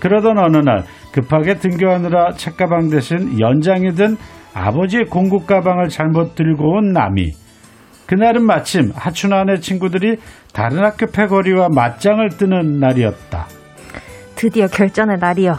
그러던 0.00 0.38
어느 0.38 0.56
날 0.56 0.84
급하게 1.12 1.54
등교하느라 1.54 2.32
책가방 2.32 2.88
대신 2.90 3.38
연장이 3.38 3.92
든 3.92 4.16
아버지의 4.54 5.04
공국 5.04 5.46
가방을 5.46 5.88
잘못 5.88 6.34
들고 6.34 6.78
온 6.78 6.92
남이. 6.92 7.30
그날은 8.10 8.44
마침 8.44 8.90
하춘환의 8.92 9.60
친구들이 9.60 10.16
다른 10.52 10.82
학교 10.82 11.06
패거리와 11.06 11.68
맞짱을 11.68 12.30
뜨는 12.30 12.80
날이었다. 12.80 13.46
드디어 14.34 14.66
결전의 14.66 15.18
날이여. 15.20 15.54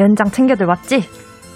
연장 0.00 0.28
챙겨들 0.28 0.66
왔지? 0.66 1.02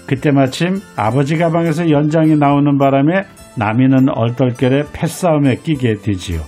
그때 0.06 0.30
마침 0.30 0.80
아버지 0.94 1.36
가방에서 1.36 1.90
연장이 1.90 2.36
나오는 2.36 2.78
바람에 2.78 3.24
남이는 3.56 4.10
얼떨결에 4.10 4.84
패싸움에 4.92 5.56
끼게 5.56 5.94
되지요. 6.04 6.40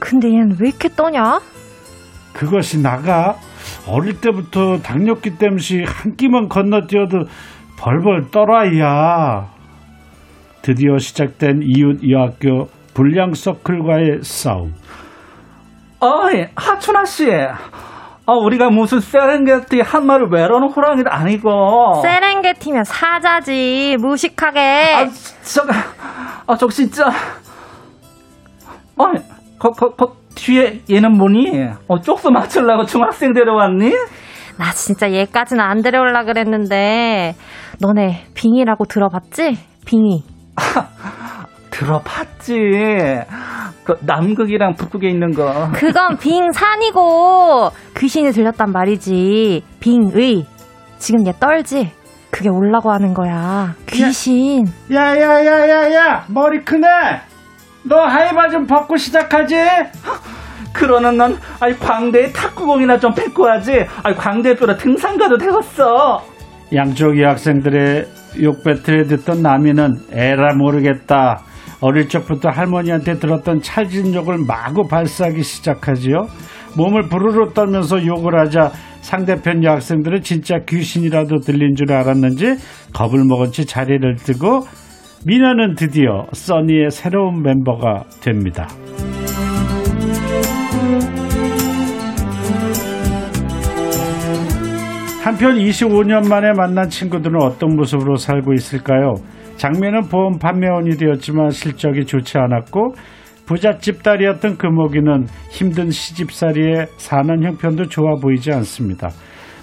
근데 0.00 0.26
얘는 0.32 0.56
왜 0.60 0.70
이렇게 0.70 0.88
떠냐? 0.88 1.38
그것이 2.32 2.82
나가 2.82 3.36
어릴 3.86 4.20
때부터 4.20 4.78
당뇨기 4.78 5.38
때문에 5.38 5.84
한 5.86 6.16
끼만 6.16 6.48
건너뛰어도 6.48 7.26
벌벌 7.78 8.32
떨어야. 8.32 9.46
드디어 10.62 10.98
시작된 10.98 11.60
이웃 11.62 12.00
여학교 12.10 12.66
불량 12.98 13.32
서클과의 13.32 14.22
싸움. 14.24 14.74
어이, 16.00 16.46
하춘아 16.56 17.04
씨. 17.04 17.30
어, 18.26 18.32
우리가 18.32 18.70
무슨 18.70 18.98
세렝게티 18.98 19.82
한 19.82 20.04
마리 20.04 20.24
외로는 20.28 20.72
호랑이도 20.72 21.08
아니고. 21.08 22.02
세렝게티면 22.02 22.82
사자지. 22.82 23.96
무식하게. 24.00 24.60
아, 24.96 25.06
저가, 25.44 25.72
아, 26.48 26.56
저 26.56 26.66
진짜. 26.66 27.08
어이, 28.96 29.12
거, 29.60 29.70
거, 29.70 29.94
거, 29.94 30.16
뒤에 30.34 30.80
얘는 30.90 31.16
뭐니? 31.16 31.68
어, 31.86 32.00
쪽수 32.00 32.32
맞추려고 32.32 32.84
중학생 32.84 33.32
데려왔니? 33.32 33.92
나 34.58 34.72
진짜 34.72 35.08
얘까지는 35.12 35.62
안 35.62 35.82
데려올라 35.82 36.24
그랬는데 36.24 37.36
너네 37.80 38.24
빙이라고 38.34 38.86
들어봤지? 38.86 39.56
빙이 39.86 40.24
들어봤지. 41.78 42.54
그 43.84 43.94
남극이랑 44.00 44.74
북극에 44.74 45.08
있는 45.08 45.32
거. 45.32 45.70
그건 45.72 46.18
빙산이고 46.18 47.70
귀신이 47.96 48.32
들렸단 48.32 48.72
말이지 48.72 49.62
빙의 49.80 50.44
지금 50.98 51.26
얘 51.26 51.32
떨지? 51.38 51.92
그게 52.30 52.50
올라고 52.50 52.90
하는 52.90 53.14
거야 53.14 53.74
귀신 53.86 54.66
야야야야야 54.92 56.26
머리 56.28 56.62
크네. 56.64 56.86
너 57.84 58.00
하이바 58.04 58.48
좀 58.48 58.66
벗고 58.66 58.96
시작하지. 58.96 59.56
그러는 60.74 61.16
넌, 61.16 61.38
아이, 61.60 61.72
광대에 61.74 62.30
탁구공이나 62.32 62.98
좀 62.98 63.14
뱉고 63.14 63.48
하지. 63.48 63.86
아이, 64.02 64.14
광대뼈라 64.14 64.76
등산 64.76 65.16
가도 65.16 65.38
되겠어. 65.38 66.22
양쪽 66.74 67.18
여학생들의 67.18 68.06
욕 68.42 68.62
배틀에 68.62 69.04
듣던 69.04 69.42
남이는 69.42 69.94
에라 70.12 70.54
모르겠다. 70.54 71.40
어릴 71.80 72.08
적부터 72.08 72.48
할머니한테 72.48 73.14
들었던 73.14 73.60
찰진 73.60 74.14
욕을 74.14 74.38
마구 74.46 74.88
발사하기 74.88 75.42
시작하지요. 75.42 76.26
몸을 76.76 77.08
부르르 77.08 77.52
떨면서 77.52 78.04
욕을 78.04 78.38
하자 78.38 78.70
상대편 79.00 79.64
여학생들은 79.64 80.22
진짜 80.22 80.58
귀신이라도 80.68 81.38
들린 81.38 81.74
줄 81.74 81.92
알았는지 81.92 82.56
겁을 82.92 83.24
먹은 83.24 83.52
채 83.52 83.64
자리를 83.64 84.16
뜨고 84.16 84.66
미나는 85.26 85.74
드디어 85.74 86.26
써니의 86.32 86.90
새로운 86.90 87.42
멤버가 87.42 88.04
됩니다. 88.20 88.68
한편 95.24 95.56
25년 95.56 96.28
만에 96.28 96.52
만난 96.56 96.88
친구들은 96.88 97.42
어떤 97.42 97.76
모습으로 97.76 98.16
살고 98.16 98.54
있을까요? 98.54 99.14
장면은 99.58 100.08
보험 100.08 100.38
판매원이 100.38 100.96
되었지만 100.96 101.50
실적이 101.50 102.06
좋지 102.06 102.38
않았고 102.38 102.94
부잣집 103.44 104.02
딸이었던 104.02 104.56
금옥이는 104.56 105.26
힘든 105.50 105.90
시집살이에 105.90 106.86
사는 106.96 107.42
형편도 107.42 107.88
좋아 107.88 108.14
보이지 108.20 108.52
않습니다. 108.52 109.08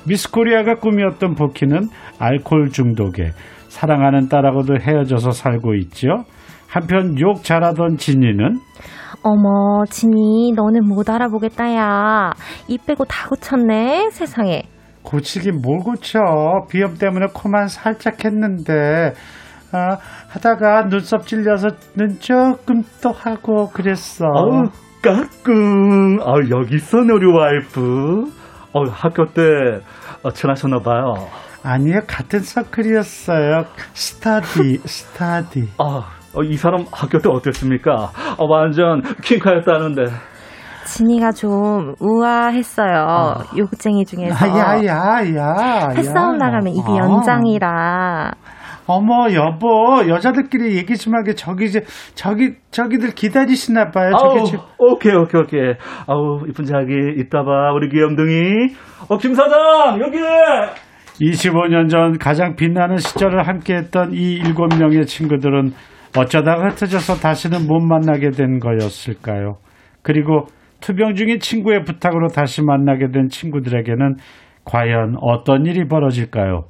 미스코리아가 0.07 0.75
꿈이었던 0.75 1.35
보키는 1.35 1.87
알코올 2.19 2.69
중독에 2.69 3.31
사랑하는 3.69 4.27
딸하고도 4.27 4.75
헤어져서 4.81 5.31
살고 5.31 5.75
있죠. 5.75 6.23
한편 6.67 7.19
욕 7.19 7.43
잘하던 7.43 7.97
진이는 7.97 8.59
어머 9.23 9.85
진이 9.89 10.53
너는 10.55 10.87
못 10.87 11.09
알아보겠다 11.09 11.73
야이 11.73 12.77
빼고 12.85 13.05
다 13.05 13.27
고쳤네 13.29 14.09
세상에 14.11 14.63
고치긴 15.03 15.61
뭘 15.61 15.79
고쳐 15.79 16.19
비염 16.69 16.95
때문에 16.95 17.27
코만 17.33 17.67
살짝 17.67 18.25
했는데 18.25 19.13
아, 19.75 19.97
하다가 20.29 20.87
눈썹 20.87 21.27
찔려서 21.27 21.69
눈 21.95 22.17
조금 22.19 22.81
또 23.03 23.11
하고 23.11 23.69
그랬어 23.69 24.25
아우 24.25 24.63
까꿍 25.01 26.19
아 26.21 26.33
여기 26.49 26.75
있어 26.75 26.97
우리 26.99 27.25
와이프 27.31 28.23
어 28.73 28.83
학교 28.89 29.25
때 29.25 29.41
어, 30.23 30.31
친하셨나 30.31 30.79
봐요 30.79 31.13
아니요, 31.67 32.01
같은 32.05 32.41
서클이었어요. 32.41 33.63
스타디, 33.93 34.77
스타디. 34.85 35.67
아, 35.79 36.11
어, 36.35 36.43
이 36.43 36.55
사람 36.57 36.85
학교 36.91 37.17
때 37.17 37.27
어땠습니까? 37.27 38.11
아, 38.13 38.35
완전 38.47 39.01
킹카였다는데. 39.23 40.03
진이가 40.85 41.31
좀 41.31 41.95
우아했어요. 41.99 43.33
욕쟁이 43.57 44.05
중에서. 44.05 44.45
아, 44.45 44.49
야, 44.49 44.85
야, 44.85 45.35
야. 45.35 45.87
패싸움 45.95 46.35
야. 46.35 46.45
나가면 46.45 46.67
입이 46.67 46.85
아. 46.87 46.97
연장이라. 46.97 48.31
어머, 48.87 49.33
여보, 49.33 50.07
여자들끼리 50.07 50.77
얘기 50.77 50.95
좀 50.95 51.15
하게. 51.15 51.33
저기, 51.33 51.65
이제, 51.65 51.81
저기, 52.13 52.53
저기들 52.71 53.11
기다리시나 53.15 53.89
봐요. 53.91 54.11
저기, 54.19 54.39
아우, 54.39 54.45
저- 54.45 54.65
오케이, 54.77 55.13
오케이, 55.13 55.41
오케이. 55.41 55.73
아우, 56.07 56.45
이쁜 56.47 56.65
자기, 56.65 56.93
이따 57.17 57.43
봐, 57.43 57.71
우리 57.73 57.89
귀염둥이. 57.89 58.67
어, 59.09 59.17
김 59.17 59.33
사장, 59.33 59.99
여기! 59.99 60.17
25년 61.21 61.89
전 61.89 62.17
가장 62.17 62.55
빛나는 62.55 62.97
시절을 62.97 63.47
함께했던 63.47 64.13
이 64.13 64.33
일곱 64.33 64.67
명의 64.77 65.05
친구들은 65.05 65.71
어쩌다가 66.17 66.67
흩어져서 66.69 67.15
다시는 67.15 67.67
못 67.67 67.79
만나게 67.79 68.31
된 68.31 68.59
거였을까요? 68.59 69.57
그리고 70.01 70.45
투병 70.81 71.15
중인 71.15 71.39
친구의 71.39 71.83
부탁으로 71.83 72.27
다시 72.27 72.61
만나게 72.63 73.07
된 73.11 73.29
친구들에게는 73.29 74.15
과연 74.65 75.15
어떤 75.21 75.65
일이 75.65 75.87
벌어질까요? 75.87 76.65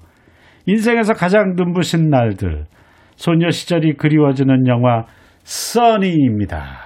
인생에서 0.68 1.14
가장 1.14 1.54
눈부신 1.56 2.10
날들, 2.10 2.66
소녀 3.16 3.50
시절이 3.50 3.94
그리워지는 3.98 4.68
영화 4.68 5.06
써니입니다. 5.44 6.86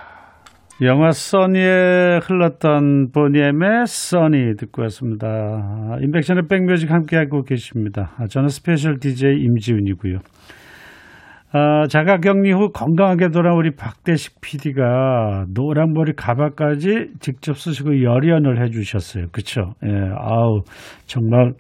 영화 0.82 1.12
써니에 1.12 2.20
흘렀던 2.24 3.12
보니엠의 3.12 3.86
Sunny 3.86 4.56
듣고 4.58 4.84
왔습니다. 4.84 5.98
임백천의 6.02 6.44
백뮤직 6.50 6.90
함께하고 6.90 7.44
계십니다. 7.44 8.14
아, 8.18 8.28
저는 8.28 8.48
special 8.48 8.98
DJ 9.00 9.42
임지훈이고요. 9.44 10.20
아, 11.52 11.88
자가격리 11.88 12.52
후 12.52 12.70
건강하게 12.72 13.30
돌아온 13.30 13.58
우리 13.58 13.72
박대식 13.76 14.40
PD가 14.40 15.46
노랑머리 15.54 16.14
가발까지 16.16 17.14
직접 17.20 17.58
쓰시고 17.58 18.02
열연을 18.04 18.64
해주셨어요. 18.64 19.26
그쵸? 19.32 19.74
예, 19.84 19.90
아우, 20.18 20.62
정말 21.08 21.54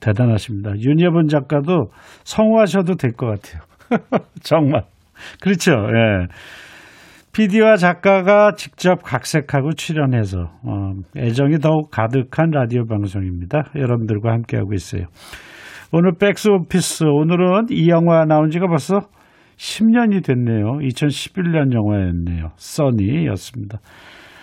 대단하십니다. 0.00 0.72
윤여본 0.78 1.28
작가도 1.28 1.90
성우하셔도 2.24 2.94
될 2.96 3.12
것 3.12 3.26
같아요. 3.26 3.62
정말. 4.42 4.82
그렇죠. 5.40 5.72
예. 5.72 6.26
PD와 7.32 7.76
작가가 7.76 8.52
직접 8.56 9.02
각색하고 9.02 9.72
출연해서 9.74 10.50
어, 10.64 10.92
애정이 11.16 11.58
더욱 11.58 11.90
가득한 11.90 12.50
라디오 12.50 12.84
방송입니다. 12.86 13.64
여러분들과 13.76 14.32
함께하고 14.32 14.72
있어요. 14.74 15.04
오늘 15.92 16.12
백스 16.18 16.48
오피스 16.48 17.04
오늘은 17.04 17.66
이 17.70 17.88
영화 17.88 18.24
나온 18.24 18.50
지가 18.50 18.66
벌써 18.66 19.00
10년이 19.56 20.24
됐네요. 20.24 20.78
2011년 20.80 21.72
영화였네요. 21.74 22.50
써니였습니다. 22.56 23.78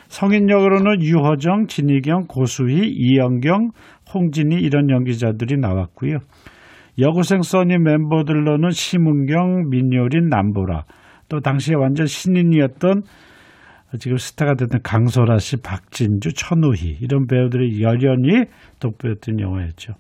성인 0.08 0.50
역으로는 0.50 1.02
유허정, 1.02 1.68
진희경, 1.68 2.26
고수희, 2.28 2.88
이영경, 2.88 3.72
홍진희 4.14 4.56
이런 4.62 4.90
연기자들이 4.90 5.58
나왔고요. 5.58 6.18
여고생 7.00 7.42
써니 7.42 7.78
멤버들로는 7.78 8.70
심은경, 8.70 9.70
민효린, 9.70 10.30
남보라 10.30 10.86
또 11.28 11.40
당시에 11.40 11.76
완전 11.76 12.06
신인이었던 12.06 13.02
지금 14.00 14.18
스타가 14.18 14.56
됐던 14.56 14.82
강소라 14.84 15.38
씨, 15.40 15.58
박진주, 15.62 16.34
천우희 16.34 16.98
이런 17.02 17.28
배우들의 17.28 17.82
열연이 17.82 18.46
돋보였던 18.80 19.40
영화였죠. 19.40 19.94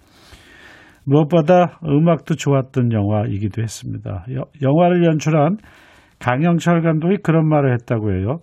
무엇보다 1.05 1.79
음악도 1.85 2.35
좋았던 2.35 2.91
영화이기도 2.91 3.61
했습니다. 3.61 4.25
여- 4.33 4.45
영화를 4.61 5.05
연출한 5.05 5.57
강영철 6.19 6.81
감독이 6.81 7.17
그런 7.23 7.47
말을 7.47 7.73
했다고 7.73 8.11
해요. 8.13 8.39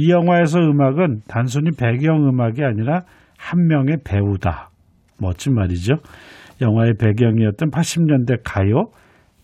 이 0.00 0.12
영화에서 0.12 0.60
음악은 0.60 1.22
단순히 1.26 1.70
배경 1.76 2.28
음악이 2.28 2.62
아니라 2.62 3.02
한 3.36 3.66
명의 3.66 3.96
배우다. 4.04 4.70
멋진 5.20 5.56
말이죠. 5.56 5.94
영화의 6.62 6.92
배경이었던 7.00 7.72
80년대 7.72 8.42
가요, 8.44 8.92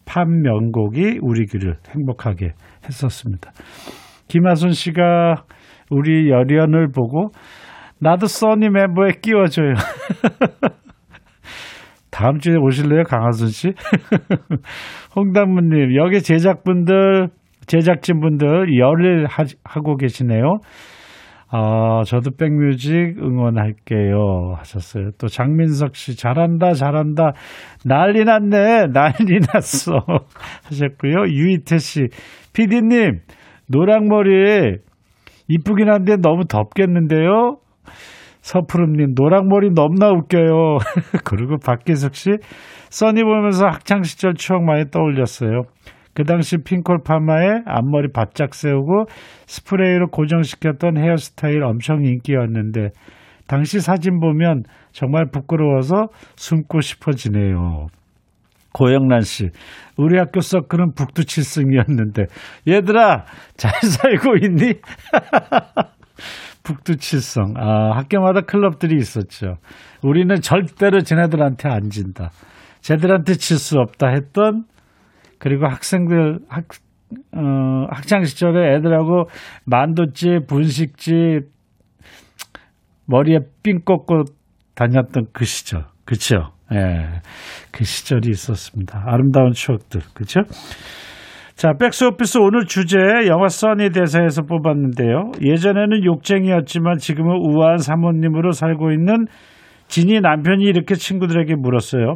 팝 0.06 0.28
명곡이 0.28 1.18
우리 1.22 1.46
귀를 1.46 1.74
행복하게 1.88 2.52
했었습니다. 2.84 3.50
김하순 4.28 4.70
씨가 4.70 5.42
우리 5.90 6.30
열연을 6.30 6.92
보고 6.94 7.30
나도 7.98 8.26
써니 8.26 8.68
멤버에 8.68 9.08
끼워줘요. 9.20 9.74
다음 12.12 12.38
주에 12.38 12.54
오실래요, 12.54 13.02
강하순 13.02 13.48
씨? 13.48 13.72
홍당무님, 15.16 15.96
여기 15.96 16.22
제작분들, 16.22 17.30
제작진분들 17.66 18.78
열일 18.78 19.26
하, 19.26 19.44
하고 19.64 19.96
계시네요. 19.96 20.58
아, 21.56 22.02
저도 22.04 22.32
백뮤직 22.36 23.16
응원할게요. 23.22 24.54
하셨어요. 24.56 25.10
또 25.18 25.28
장민석 25.28 25.94
씨, 25.94 26.16
잘한다, 26.16 26.72
잘한다. 26.72 27.32
난리 27.84 28.24
났네, 28.24 28.88
난리 28.92 29.38
났어. 29.52 29.92
하셨고요. 30.66 31.26
유이태 31.28 31.78
씨, 31.78 32.08
피디님, 32.54 33.20
노랑머리 33.68 34.78
이쁘긴 35.46 35.90
한데 35.90 36.16
너무 36.16 36.44
덥겠는데요? 36.48 37.58
서푸름님, 38.40 39.14
노랑머리 39.14 39.70
넘나 39.74 40.08
웃겨요. 40.08 40.78
그리고 41.24 41.56
박기석 41.64 42.16
씨, 42.16 42.30
써니 42.90 43.22
보면서 43.22 43.66
학창시절 43.66 44.34
추억 44.34 44.64
많이 44.64 44.90
떠올렸어요. 44.90 45.62
그 46.14 46.24
당시 46.24 46.58
핑클 46.58 46.98
파마에 47.04 47.62
앞머리 47.66 48.12
바짝 48.12 48.54
세우고 48.54 49.06
스프레이로 49.46 50.08
고정시켰던 50.08 50.96
헤어스타일 50.96 51.62
엄청 51.64 52.04
인기였는데 52.04 52.90
당시 53.46 53.80
사진 53.80 54.20
보면 54.20 54.62
정말 54.92 55.26
부끄러워서 55.30 56.06
숨고 56.36 56.80
싶어지네요. 56.80 57.88
고영란 58.72 59.20
씨, 59.20 59.50
우리 59.96 60.18
학교 60.18 60.40
서클은 60.40 60.94
북두칠성이었는데 60.94 62.24
얘들아 62.66 63.24
잘 63.56 63.72
살고 63.72 64.36
있니? 64.42 64.74
북두칠성. 66.64 67.54
아, 67.56 67.96
학교마다 67.96 68.40
클럽들이 68.40 68.96
있었죠. 68.96 69.58
우리는 70.02 70.34
절대로 70.40 71.00
쟤네들한테 71.02 71.68
안 71.68 71.90
진다. 71.90 72.30
쟤들한테 72.80 73.34
질수 73.34 73.78
없다 73.78 74.08
했던 74.08 74.64
그리고 75.44 75.66
학생들 75.66 76.38
학 76.48 76.64
어, 77.36 77.86
학창 77.90 78.24
시절에 78.24 78.76
애들하고 78.76 79.24
만두집, 79.66 80.46
분식집 80.46 81.42
머리에 83.06 83.40
삥 83.62 83.84
꽂고 83.84 84.24
다녔던 84.74 85.26
그 85.34 85.44
시절. 85.44 85.84
그쵸? 86.06 86.52
예. 86.72 87.20
그 87.70 87.84
시절이 87.84 88.30
있었습니다. 88.30 89.04
아름다운 89.06 89.52
추억들. 89.52 90.00
그쵸? 90.14 90.40
자, 91.56 91.74
백스오피스 91.78 92.38
오늘 92.38 92.64
주제 92.64 92.96
영화 93.28 93.48
써니 93.48 93.90
대사에서 93.90 94.44
뽑았는데요. 94.44 95.32
예전에는 95.42 96.04
욕쟁이였지만 96.06 96.96
지금은 96.96 97.36
우아한 97.36 97.76
사모님으로 97.76 98.52
살고 98.52 98.92
있는 98.92 99.26
진이 99.88 100.20
남편이 100.20 100.64
이렇게 100.64 100.94
친구들에게 100.94 101.54
물었어요. 101.54 102.14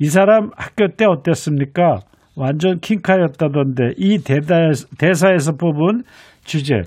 이 0.00 0.06
사람 0.06 0.50
학교 0.56 0.88
때 0.88 1.04
어땠습니까? 1.06 2.00
완전 2.36 2.78
킹카였다던데 2.80 3.94
이 3.96 4.18
대사에서, 4.22 4.88
대사 4.98 5.32
에서 5.32 5.52
뽑은 5.52 6.02
주제. 6.44 6.82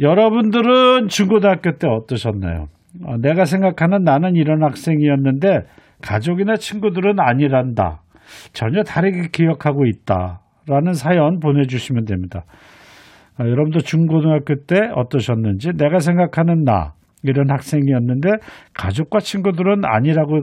여러분들은 0.00 1.08
중고등학교 1.08 1.72
때 1.72 1.86
어떠셨나요? 1.86 2.66
어, 3.04 3.16
내가 3.18 3.44
생각하는 3.44 4.02
나는 4.02 4.34
이런 4.36 4.62
학생이었는데 4.62 5.60
가족이나 6.02 6.56
친구들은 6.56 7.20
아니란다. 7.20 8.00
전혀 8.52 8.82
다르게 8.82 9.28
기억하고 9.32 9.86
있다. 9.86 10.40
라는 10.66 10.94
사연 10.94 11.40
보내주시면 11.40 12.06
됩니다. 12.06 12.44
아, 13.36 13.44
여러분도 13.44 13.80
중고등학교 13.80 14.54
때 14.66 14.76
어떠셨는지 14.94 15.72
내가 15.76 15.98
생각하는 15.98 16.64
나 16.64 16.92
이런 17.22 17.50
학생이었는데 17.50 18.28
가족과 18.72 19.18
친구들은 19.18 19.84
아니라고 19.84 20.42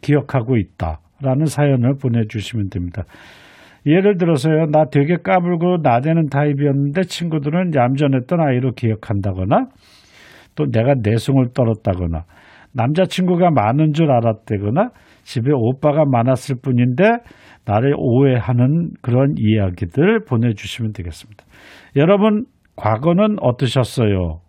기억하고 0.00 0.56
있다. 0.56 1.00
라는 1.22 1.46
사연을 1.46 1.94
보내주시면 2.00 2.70
됩니다. 2.70 3.04
예를 3.86 4.18
들어서요, 4.18 4.66
나 4.66 4.84
되게 4.90 5.16
까불고 5.16 5.78
나대는 5.82 6.28
타입이었는데 6.28 7.02
친구들은 7.02 7.72
얌전했던 7.74 8.40
아이로 8.40 8.72
기억한다거나 8.72 9.68
또 10.54 10.66
내가 10.70 10.94
내숭을 11.02 11.48
떨었다거나 11.54 12.24
남자친구가 12.74 13.50
많은 13.50 13.92
줄 13.92 14.10
알았다거나 14.10 14.90
집에 15.22 15.50
오빠가 15.54 16.04
많았을 16.04 16.56
뿐인데 16.62 17.04
나를 17.64 17.94
오해하는 17.96 18.90
그런 19.00 19.34
이야기들 19.38 20.24
보내주시면 20.24 20.92
되겠습니다. 20.92 21.44
여러분, 21.96 22.44
과거는 22.76 23.36
어떠셨어요? 23.40 24.40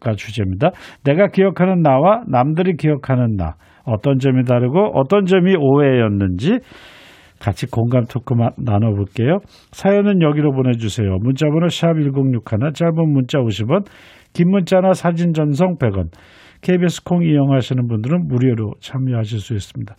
가 0.00 0.14
주제입니다. 0.14 0.70
내가 1.04 1.28
기억하는 1.28 1.82
나와 1.82 2.22
남들이 2.28 2.76
기억하는 2.76 3.36
나. 3.36 3.54
어떤 3.84 4.18
점이 4.18 4.44
다르고 4.44 4.92
어떤 4.98 5.24
점이 5.24 5.56
오해였는지 5.58 6.58
같이 7.40 7.66
공감 7.70 8.04
토크 8.04 8.34
마- 8.34 8.50
나눠볼게요. 8.58 9.38
사연은 9.72 10.20
여기로 10.22 10.52
보내주세요. 10.52 11.16
문자번호 11.22 11.68
샵 11.68 11.94
1061, 11.94 12.72
짧은 12.74 13.12
문자 13.12 13.38
50원, 13.38 13.84
긴 14.34 14.50
문자나 14.50 14.92
사진 14.92 15.32
전송 15.32 15.76
100원. 15.78 16.08
KBS 16.60 17.04
콩 17.04 17.22
이용하시는 17.24 17.86
분들은 17.86 18.26
무료로 18.26 18.72
참여하실 18.80 19.38
수 19.38 19.54
있습니다. 19.54 19.94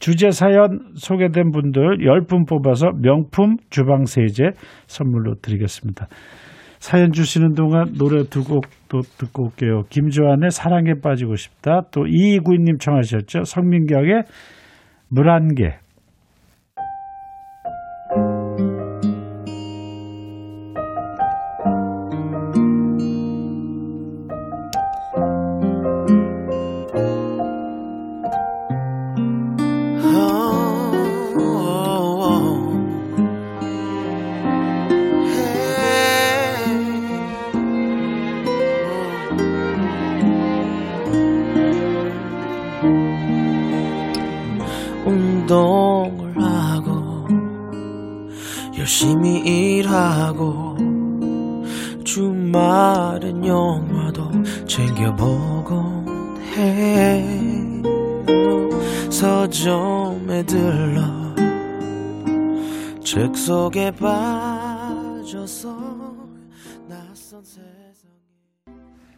주제 0.00 0.32
사연 0.32 0.80
소개된 0.96 1.52
분들 1.52 1.98
10분 1.98 2.48
뽑아서 2.48 2.90
명품 3.00 3.56
주방 3.70 4.04
세제 4.04 4.50
선물로 4.88 5.36
드리겠습니다. 5.40 6.08
사연 6.82 7.12
주시는 7.12 7.54
동안 7.54 7.92
노래 7.96 8.24
두 8.24 8.42
곡 8.42 8.66
또 8.92 9.00
듣고 9.00 9.44
올게요. 9.44 9.84
김조한의 9.88 10.50
사랑에 10.50 10.92
빠지고 11.02 11.36
싶다. 11.36 11.80
또 11.92 12.06
이구이님 12.06 12.76
청하셨죠. 12.76 13.44
성민경의 13.44 14.24
물한 15.08 15.54
개. 15.54 15.78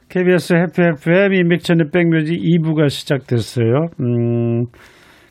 KBS 0.08 0.54
해피 0.54 0.82
FM 0.96 1.32
인백천의 1.32 1.90
백뮤직 1.92 2.38
2부가 2.40 2.88
시작됐어요. 2.88 3.88
음, 4.00 4.66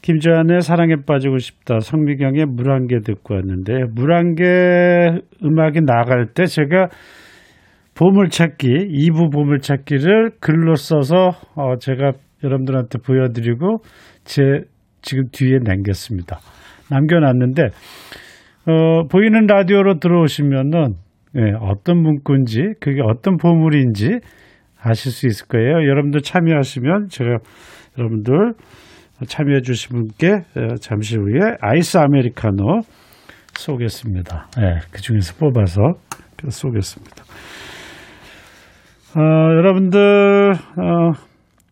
김조한의 0.02 0.62
사랑에 0.62 0.96
빠지고 1.06 1.38
싶다. 1.38 1.80
성미경의 1.80 2.46
물한개 2.46 3.00
듣고 3.06 3.36
왔는데 3.36 3.86
물한개 3.94 4.44
음악이 5.44 5.82
나갈 5.86 6.28
때 6.34 6.46
제가 6.46 6.90
보물찾기 7.96 8.68
2부 8.68 9.32
보물찾기를 9.32 10.32
글로 10.42 10.76
써서 10.76 11.30
어, 11.56 11.78
제가 11.80 12.12
여러분들한테 12.44 13.00
보여드리고 13.06 13.78
제 14.26 14.44
지금 15.02 15.26
뒤에 15.32 15.60
남겼습니다. 15.64 16.40
남겨놨는데 16.90 17.64
어, 18.66 19.08
보이는 19.10 19.46
라디오로 19.46 20.00
들어오시면은 20.00 20.96
예, 21.36 21.54
어떤 21.60 22.02
문구인지 22.02 22.76
그게 22.80 23.02
어떤 23.02 23.38
보물인지 23.38 24.20
아실 24.82 25.12
수 25.12 25.26
있을 25.28 25.48
거예요. 25.48 25.88
여러분들 25.88 26.22
참여하시면 26.22 27.08
제가 27.10 27.38
여러분들 27.98 28.54
참여해 29.28 29.62
주신 29.62 29.98
분께 29.98 30.32
어, 30.32 30.76
잠시 30.82 31.18
후에 31.18 31.56
아이스 31.62 31.98
아메리카노 31.98 32.82
쏘겠습니다. 33.54 34.48
예, 34.60 34.80
그 34.92 35.02
중에서 35.02 35.36
뽑아서 35.40 35.82
쏘겠습니다. 36.50 37.24
어, 39.16 39.22
여러분들 39.58 40.52
어, 40.52 41.12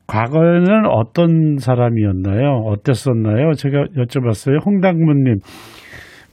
과거에는 0.08 0.86
어떤 0.88 1.58
사람이었나요? 1.58 2.64
어땠었나요? 2.66 3.54
제가 3.54 3.86
여쭤봤어요. 3.96 4.66
홍당무님. 4.66 5.38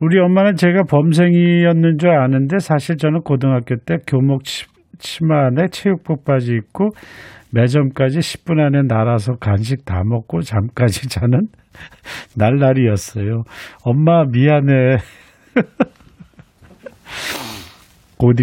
우리 0.00 0.20
엄마는 0.20 0.54
제가 0.54 0.84
범생이었는 0.88 1.98
줄 1.98 2.10
아는데 2.10 2.58
사실 2.60 2.96
저는 2.96 3.22
고등학교 3.22 3.76
때 3.76 3.96
교목 4.06 4.44
치, 4.44 4.64
치마 4.98 5.46
안에 5.46 5.68
체육복 5.70 6.24
바지 6.24 6.52
입고 6.52 6.90
매점까지 7.52 8.18
10분 8.18 8.60
안에 8.60 8.82
날아서 8.86 9.34
간식 9.40 9.84
다 9.84 10.02
먹고 10.04 10.42
잠까지 10.42 11.08
자는 11.08 11.48
날날이었어요. 12.36 13.42
엄마 13.84 14.24
미안해. 14.24 14.98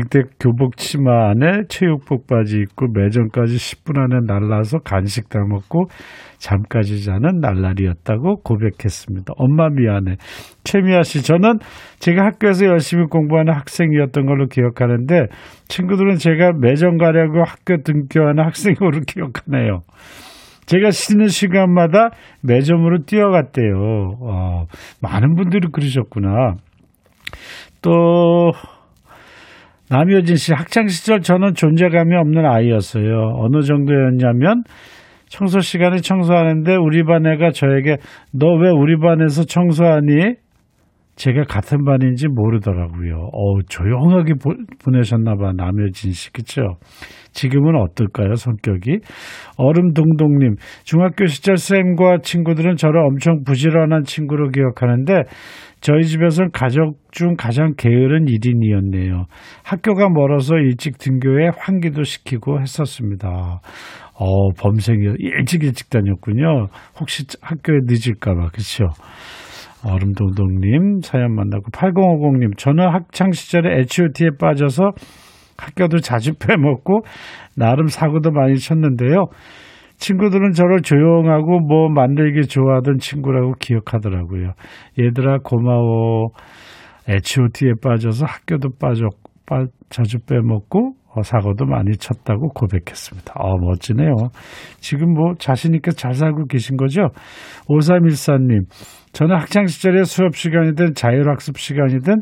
때 0.10 0.22
교복 0.40 0.78
치마 0.78 1.30
안에 1.30 1.64
체육복 1.68 2.28
바지 2.28 2.60
입고 2.60 2.88
매점까지 2.94 3.56
10분 3.56 3.98
안에 3.98 4.22
날라서 4.26 4.80
간식 4.80 5.28
다 5.28 5.40
먹고 5.48 5.88
잠까지 6.38 7.04
자는 7.04 7.40
날라리였다고 7.40 8.42
고백했습니다. 8.44 9.34
엄마 9.38 9.70
미안해. 9.70 10.16
최미아 10.64 11.04
씨, 11.04 11.24
저는 11.24 11.60
제가 12.00 12.26
학교에서 12.26 12.68
열심히 12.68 13.06
공부하는 13.10 13.54
학생이었던 13.54 14.26
걸로 14.26 14.48
기억하는데 14.48 15.28
친구들은 15.68 16.16
제가 16.16 16.54
매점 16.60 16.98
가려고 16.98 17.44
학교 17.44 17.82
등교하는 17.82 18.44
학생으로 18.44 19.02
기억하네요. 19.08 19.82
제가 20.66 20.92
쉬는 20.92 21.28
시간마다 21.28 22.10
매점으로 22.42 23.04
뛰어갔대요. 23.06 24.18
어, 24.22 24.66
많은 25.02 25.36
분들이 25.36 25.68
그러셨구나. 25.72 26.56
또 27.82 28.52
남효진 29.90 30.36
씨 30.36 30.54
학창 30.54 30.88
시절 30.88 31.22
저는 31.22 31.54
존재감이 31.54 32.16
없는 32.16 32.46
아이였어요. 32.46 33.34
어느 33.38 33.62
정도였냐면 33.62 34.64
청소 35.28 35.60
시간에 35.60 35.98
청소하는데 35.98 36.76
우리 36.76 37.04
반 37.04 37.26
애가 37.26 37.52
저에게 37.52 37.98
너 38.34 38.48
왜 38.58 38.70
우리 38.70 38.98
반에서 38.98 39.44
청소하니? 39.44 40.36
제가 41.16 41.44
같은 41.44 41.86
반인지 41.86 42.28
모르더라고요. 42.28 43.30
어 43.32 43.62
조용하게 43.70 44.34
보, 44.34 44.54
보내셨나 44.84 45.36
봐 45.36 45.54
남효진 45.56 46.12
씨 46.12 46.32
그쵸? 46.34 46.62
지금은 47.36 47.76
어떨까요 47.76 48.36
성격이? 48.36 49.00
얼음동동님 49.58 50.56
중학교 50.84 51.28
시절 51.28 51.58
쌤과 51.58 52.20
친구들은 52.24 52.78
저를 52.78 53.02
엄청 53.06 53.44
부지런한 53.44 54.04
친구로 54.04 54.50
기억하는데 54.50 55.24
저희 55.82 56.04
집에서는 56.04 56.50
가족 56.52 56.98
중 57.12 57.36
가장 57.38 57.74
게으른 57.78 58.26
1인이었네요. 58.26 59.26
학교가 59.64 60.10
멀어서 60.10 60.56
일찍 60.56 60.98
등교해 60.98 61.52
환기도 61.56 62.04
시키고 62.04 62.60
했었습니다. 62.60 63.60
어, 64.18 64.52
범생이 64.58 65.16
일찍 65.20 65.64
일찍 65.64 65.90
다녔군요. 65.90 66.68
혹시 67.00 67.26
학교에 67.42 67.80
늦을까봐, 67.84 68.48
그쵸? 68.54 68.86
얼음동동님 69.86 71.02
사연 71.04 71.36
만나고 71.36 71.66
8050님 71.72 72.58
저는 72.58 72.90
학창 72.92 73.32
시절에 73.32 73.78
H.O.T에 73.82 74.30
빠져서 74.40 74.92
학교도 75.58 76.00
자주 76.00 76.34
빼먹고 76.40 77.02
나름 77.56 77.88
사고도 77.88 78.32
많이 78.32 78.58
쳤는데요. 78.58 79.26
친구들은 79.98 80.52
저를 80.52 80.82
조용하고 80.82 81.62
뭐 81.62 81.90
만들기 81.90 82.48
좋아하던 82.48 82.98
친구라고 83.00 83.54
기억하더라고요. 83.60 84.52
얘들아 85.00 85.40
고마워. 85.44 86.30
H.O.T에 87.08 87.74
빠져서 87.82 88.26
학교도 88.26 88.70
빠져 88.80 89.08
빠, 89.46 89.66
자주 89.90 90.18
빼먹고 90.20 90.96
어, 91.16 91.22
사고도 91.22 91.66
많이 91.66 91.96
쳤다고 91.98 92.50
고백했습니다. 92.50 93.34
어, 93.38 93.58
멋지네요. 93.58 94.14
지금 94.80 95.14
뭐 95.14 95.34
자신있게 95.40 95.92
잘 95.92 96.14
살고 96.14 96.48
계신 96.48 96.76
거죠? 96.76 97.08
5314님, 97.70 98.64
저는 99.14 99.36
학창시절에 99.38 100.04
수업 100.04 100.36
시간이든 100.36 100.94
자율학습 100.96 101.58
시간이든 101.58 102.16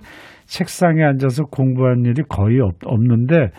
책상에 0.54 1.04
앉아서 1.04 1.46
공부한 1.46 2.06
일이 2.06 2.22
거의 2.30 2.60
없, 2.60 2.76
없는데 2.86 3.50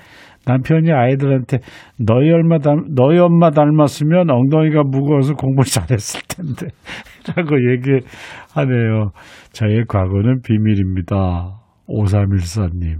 남편이 0.47 0.93
아이들한테 0.93 1.59
너희 1.99 2.31
엄마, 2.31 2.59
닮, 2.59 2.85
너희 2.95 3.19
엄마 3.19 3.51
닮았으면 3.51 4.31
엉덩이가 4.31 4.83
무거워서 4.85 5.35
공부 5.35 5.65
잘했을 5.65 6.21
텐데 6.29 6.69
라고 7.35 7.57
얘기하네요. 7.73 9.11
저의 9.53 9.85
과거는 9.89 10.43
비밀입니다. 10.43 11.59
5314님. 11.89 12.99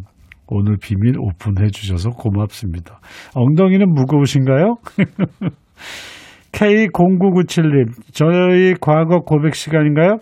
오늘 0.49 0.77
비밀 0.83 1.15
오픈해 1.19 1.69
주셔서 1.69 2.11
고맙습니다. 2.11 2.99
엉덩이는 3.35 3.95
무거우신가요? 3.95 4.77
K0997님, 6.53 7.91
저희 8.13 8.75
과거 8.81 9.21
고백 9.21 9.55
시간인가요? 9.55 10.19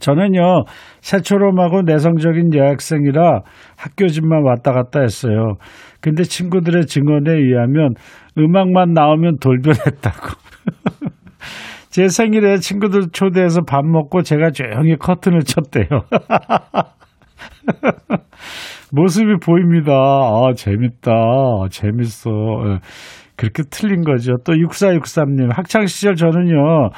저는요, 0.00 0.64
새초롬하고 1.00 1.82
내성적인 1.82 2.54
여학생이라 2.54 3.40
학교 3.76 4.08
집만 4.08 4.42
왔다 4.44 4.72
갔다 4.72 5.00
했어요. 5.00 5.56
근데 6.00 6.22
친구들의 6.22 6.86
증언에 6.86 7.32
의하면 7.32 7.94
음악만 8.38 8.92
나오면 8.92 9.38
돌변했다고. 9.40 10.28
제 11.90 12.08
생일에 12.08 12.58
친구들 12.58 13.08
초대해서 13.12 13.62
밥 13.62 13.84
먹고 13.84 14.22
제가 14.22 14.50
조용히 14.50 14.96
커튼을 14.96 15.40
쳤대요. 15.40 15.86
모습이 18.92 19.36
보입니다. 19.44 19.92
아, 19.92 20.52
재밌다. 20.54 21.12
재밌어. 21.70 22.30
예. 22.30 22.78
그렇게 23.36 23.62
틀린 23.70 24.02
거죠. 24.02 24.34
또 24.44 24.52
6463님, 24.52 25.54
학창시절 25.54 26.14
저는요, 26.14 26.90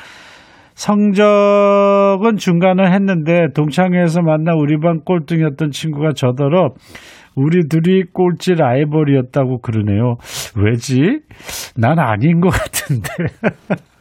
성적은 0.74 2.36
중간을 2.38 2.92
했는데 2.92 3.48
동창회에서 3.54 4.22
만나 4.22 4.54
우리 4.54 4.78
반 4.78 5.00
꼴등이었던 5.04 5.70
친구가 5.70 6.12
저더러 6.14 6.74
우리 7.34 7.66
둘이 7.68 8.04
꼴찌 8.12 8.54
라이벌이었다고 8.54 9.60
그러네요. 9.60 10.16
왜지? 10.56 11.20
난 11.76 11.98
아닌 11.98 12.40
것 12.40 12.50
같은데. 12.50 13.08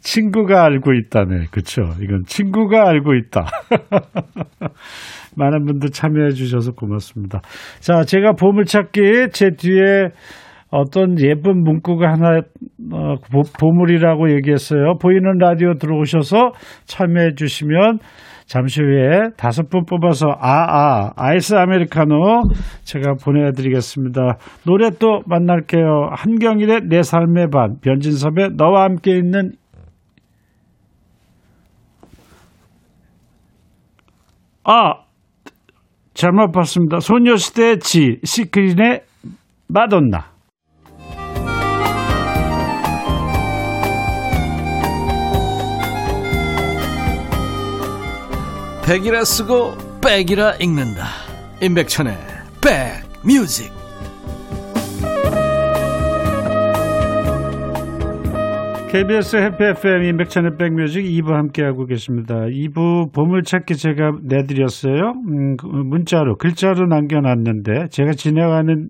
친구가 0.00 0.64
알고 0.64 0.92
있다네. 0.94 1.46
그쵸? 1.50 1.82
이건 2.00 2.22
친구가 2.26 2.88
알고 2.88 3.14
있다. 3.14 3.46
많은 5.36 5.66
분들 5.66 5.90
참여해 5.90 6.30
주셔서 6.30 6.72
고맙습니다. 6.72 7.40
자, 7.80 8.02
제가 8.02 8.32
보물찾기 8.32 9.28
제 9.32 9.50
뒤에 9.50 10.08
어떤 10.70 11.18
예쁜 11.20 11.62
문구가 11.62 12.12
하나 12.12 12.40
어, 12.92 13.14
보, 13.32 13.42
보물이라고 13.58 14.30
얘기했어요. 14.32 14.98
보이는 15.00 15.38
라디오 15.38 15.74
들어오셔서 15.74 16.52
참여해 16.84 17.34
주시면 17.36 17.98
잠시 18.46 18.82
후에 18.82 19.30
다섯 19.36 19.68
분 19.68 19.84
뽑아서 19.84 20.26
아아 20.40 21.10
아이스 21.16 21.54
아메리카노 21.54 22.14
제가 22.82 23.14
보내드리겠습니다. 23.22 24.38
노래 24.64 24.88
또 24.98 25.20
만날게요. 25.26 26.10
한경일의 26.12 26.82
내 26.88 27.02
삶의 27.02 27.48
반 27.50 27.76
변진섭의 27.82 28.52
너와 28.56 28.84
함께 28.84 29.16
있는 29.16 29.52
아 34.64 35.02
잘못 36.14 36.50
봤습니다. 36.52 37.00
소녀시대 37.00 37.78
지 37.78 38.18
시크릿의 38.24 39.02
마돈나 39.68 40.37
백이라 48.88 49.22
쓰고 49.24 49.74
백이라 50.00 50.52
읽는다 50.62 51.04
임백천의 51.60 52.14
백뮤직 52.64 53.70
KBS 58.90 59.36
해피 59.36 59.62
FM 59.76 60.04
임백천의 60.04 60.52
백뮤직 60.58 61.04
2부 61.04 61.32
함께하고 61.32 61.84
계십니다. 61.84 62.36
2부 62.36 63.12
보물찾기 63.12 63.74
제가 63.74 64.12
내드렸어요. 64.22 65.12
음, 65.28 65.56
그 65.58 65.66
문자로 65.66 66.36
글자로 66.36 66.86
남겨놨는데 66.86 67.88
제가 67.90 68.12
지나가는 68.12 68.88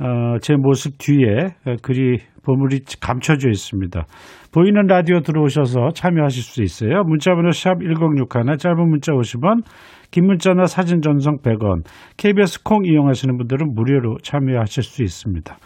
어, 0.00 0.38
제 0.42 0.56
모습 0.56 0.98
뒤에 0.98 1.54
글이 1.82 2.18
보물이 2.42 2.80
감춰져 3.00 3.48
있습니다. 3.48 4.06
보이는 4.52 4.86
라디오 4.86 5.20
들어오셔서 5.20 5.90
참여하실 5.94 6.42
수 6.42 6.62
있어요. 6.62 7.02
문자번호 7.04 7.50
샵 7.50 7.80
1061, 7.80 8.56
짧은 8.56 8.88
문자 8.88 9.12
50원, 9.12 9.62
긴 10.10 10.26
문자나 10.26 10.66
사진 10.66 11.02
전송 11.02 11.38
100원, 11.42 11.84
KBS 12.16 12.62
콩 12.62 12.84
이용하시는 12.84 13.36
분들은 13.36 13.74
무료로 13.74 14.18
참여하실 14.22 14.82
수 14.82 15.02
있습니다. 15.02 15.56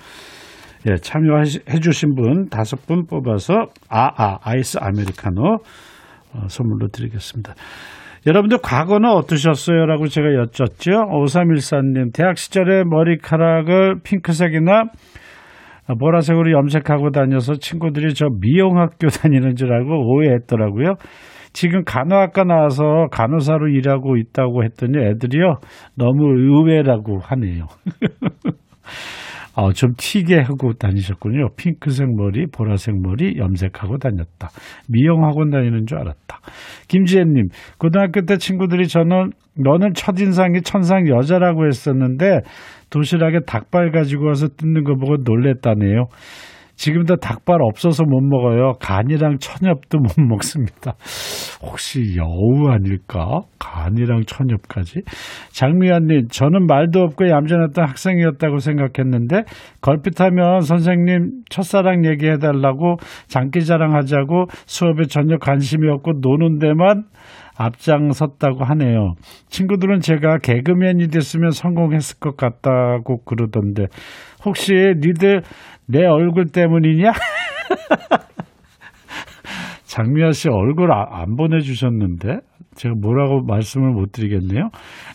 예, 0.90 0.96
참여해 0.96 1.78
주신 1.80 2.16
분 2.16 2.48
다섯 2.48 2.84
분 2.86 3.06
뽑아서 3.06 3.66
아아 3.88 4.38
아이스 4.42 4.78
아메리카노 4.80 5.58
어, 6.34 6.48
선물로 6.48 6.88
드리겠습니다. 6.88 7.54
여러분들 8.26 8.58
과거는 8.62 9.08
어떠셨어요? 9.10 9.86
라고 9.86 10.06
제가 10.06 10.34
여쭙죠. 10.34 10.90
5314님, 10.92 12.12
대학 12.14 12.38
시절에 12.38 12.84
머리카락을 12.84 13.96
핑크색이나 14.04 14.84
보라색으로 15.98 16.52
염색하고 16.52 17.10
다녀서 17.10 17.54
친구들이 17.54 18.14
저 18.14 18.26
미용학교 18.40 19.08
다니는 19.22 19.56
줄 19.56 19.72
알고 19.72 20.14
오해했더라고요. 20.14 20.94
지금 21.52 21.84
간호학과 21.84 22.44
나와서 22.44 23.08
간호사로 23.10 23.68
일하고 23.68 24.16
있다고 24.16 24.64
했더니 24.64 24.98
애들이요. 24.98 25.56
너무 25.96 26.24
의외라고 26.38 27.18
하네요. 27.20 27.66
어, 29.54 29.72
좀 29.72 29.92
튀게 29.96 30.40
하고 30.40 30.72
다니셨군요. 30.72 31.48
핑크색 31.56 32.08
머리, 32.14 32.46
보라색 32.46 32.94
머리 33.00 33.36
염색하고 33.36 33.98
다녔다. 33.98 34.48
미용 34.88 35.24
학원 35.24 35.50
다니는 35.50 35.86
줄 35.86 35.98
알았다. 35.98 36.40
김지혜님, 36.88 37.48
고등학교 37.78 38.22
때 38.22 38.38
친구들이 38.38 38.88
저는 38.88 39.30
너는 39.56 39.92
첫인상이 39.94 40.62
천상 40.62 41.08
여자라고 41.08 41.66
했었는데 41.66 42.40
도시락에 42.90 43.40
닭발 43.46 43.90
가지고 43.90 44.26
와서 44.26 44.48
뜯는 44.48 44.84
거 44.84 44.94
보고 44.94 45.16
놀랬다네요. 45.22 46.06
지금도 46.82 47.14
닭발 47.14 47.58
없어서 47.62 48.02
못 48.02 48.20
먹어요. 48.22 48.72
간이랑 48.80 49.38
천엽도 49.38 49.98
못 49.98 50.18
먹습니다. 50.26 50.94
혹시 51.62 52.16
여우 52.16 52.70
아닐까? 52.70 53.42
간이랑 53.60 54.22
천엽까지? 54.26 55.02
장미연님, 55.52 56.26
저는 56.26 56.66
말도 56.66 56.98
없고 57.02 57.28
얌전했던 57.28 57.86
학생이었다고 57.86 58.58
생각했는데 58.58 59.44
걸핏하면 59.80 60.62
선생님 60.62 61.42
첫사랑 61.48 62.04
얘기해달라고 62.04 62.96
장기자랑 63.28 63.94
하자고 63.94 64.46
수업에 64.66 65.04
전혀 65.04 65.36
관심이 65.38 65.88
없고 65.88 66.14
노는 66.20 66.58
데만 66.58 67.04
앞장섰다고 67.56 68.64
하네요. 68.64 69.12
친구들은 69.48 70.00
제가 70.00 70.38
개그맨이 70.38 71.08
됐으면 71.08 71.50
성공했을 71.50 72.18
것 72.18 72.36
같다고 72.36 73.22
그러던데 73.24 73.84
혹시 74.44 74.72
니들 74.72 75.42
내 75.92 76.06
얼굴 76.06 76.46
때문이냐? 76.46 77.12
장미아 79.84 80.32
씨 80.32 80.48
얼굴 80.48 80.90
아, 80.90 81.04
안 81.20 81.36
보내주셨는데 81.36 82.38
제가 82.76 82.94
뭐라고 82.98 83.42
말씀을 83.42 83.90
못 83.90 84.12
드리겠네요. 84.12 84.70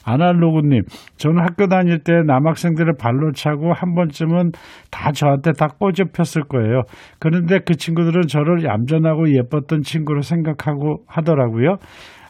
아날로그님, 0.05 0.83
저는 1.17 1.41
학교 1.41 1.65
다닐 1.67 2.03
때 2.03 2.13
남학생들을 2.23 2.93
발로 2.99 3.31
차고 3.31 3.73
한 3.73 3.95
번쯤은 3.95 4.51
다 4.91 5.11
저한테 5.11 5.53
다 5.53 5.67
꼬져 5.79 6.03
폈을 6.05 6.43
거예요. 6.47 6.83
그런데 7.19 7.57
그 7.65 7.75
친구들은 7.75 8.27
저를 8.27 8.63
얌전하고 8.63 9.33
예뻤던 9.33 9.81
친구로 9.81 10.21
생각하고 10.21 11.03
하더라고요. 11.07 11.77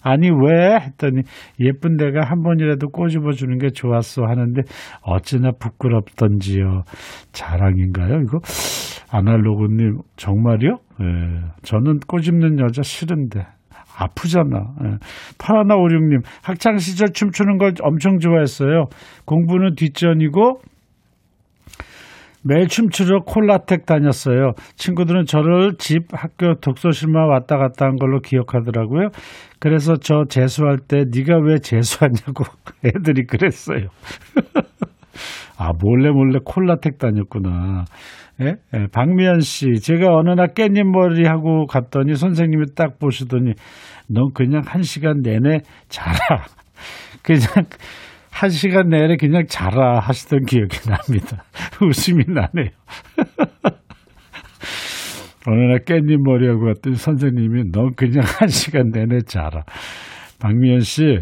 아니 0.10 0.30
왜 0.30 0.78
했더니 0.80 1.24
예쁜 1.60 1.98
데가 1.98 2.22
한 2.24 2.42
번이라도 2.42 2.90
꼬집어 2.90 3.32
주는 3.32 3.58
게 3.58 3.70
좋았어 3.70 4.24
하는데 4.24 4.62
어찌나 5.02 5.52
부끄럽던지요 5.60 6.84
자랑인가요 7.34 8.22
이거 8.22 8.40
아날로그님 9.12 10.00
정말요? 10.16 10.80
예, 11.02 11.06
저는 11.64 12.00
꼬집는 12.08 12.60
여자 12.60 12.82
싫은데 12.82 13.46
아프잖아. 14.00 14.76
예. 14.86 14.98
파라나 15.40 15.76
오륙님 15.76 16.20
학창 16.44 16.78
시절 16.78 17.10
춤추는 17.14 17.58
걸 17.58 17.74
엄청 17.82 18.20
좋아했어요. 18.20 18.86
공부는 19.26 19.74
뒷전이고 19.76 20.60
매일 22.48 22.68
춤추러 22.68 23.24
콜라텍 23.26 23.86
다녔어요. 23.86 24.54
친구들은 24.78 25.26
저를 25.26 25.74
집, 25.78 26.04
학교, 26.14 26.56
독서실만 26.56 27.28
왔다 27.30 27.58
갔다 27.58 27.86
한 27.86 27.98
걸로 27.98 28.22
기억하더라고요. 28.22 29.10
그래서 29.60 29.96
저 29.98 30.24
재수할 30.30 30.78
때 30.78 31.04
네가 31.14 31.40
왜 31.44 31.60
재수하냐고 31.60 32.46
애들이 32.86 33.26
그랬어요. 33.26 33.88
아 35.60 35.72
몰래 35.82 36.10
몰래 36.12 36.40
콜라텍 36.46 37.00
다녔구나. 37.00 37.86
예? 38.42 38.56
예, 38.74 38.88
박미연 38.94 39.40
씨, 39.40 39.80
제가 39.82 40.16
어느 40.16 40.30
날 40.30 40.50
깻잎 40.50 40.84
머리 40.84 41.26
하고 41.28 41.66
갔더니 41.66 42.16
선생님이 42.16 42.76
딱 42.76 43.00
보시더니 43.00 43.54
넌 44.08 44.30
그냥 44.34 44.62
한 44.66 44.84
시간 44.84 45.22
내내 45.22 45.62
자라. 45.90 46.46
그냥 47.24 47.42
한 48.38 48.52
시간 48.52 48.90
내내 48.90 49.18
그냥 49.18 49.48
자라 49.48 50.00
하시던 50.00 50.46
기억이 50.46 50.78
납니다. 50.88 51.44
웃음이 51.82 52.26
나네요. 52.28 52.70
어느 55.48 55.60
날 55.60 55.80
깻잎 55.80 56.24
머리하고 56.24 56.66
갔더니 56.66 56.98
선생님이 56.98 57.72
넌 57.72 57.96
그냥 57.96 58.24
한 58.40 58.48
시간 58.48 58.92
내내 58.94 59.22
자라. 59.26 59.64
박미연 60.40 60.82
씨, 60.82 61.18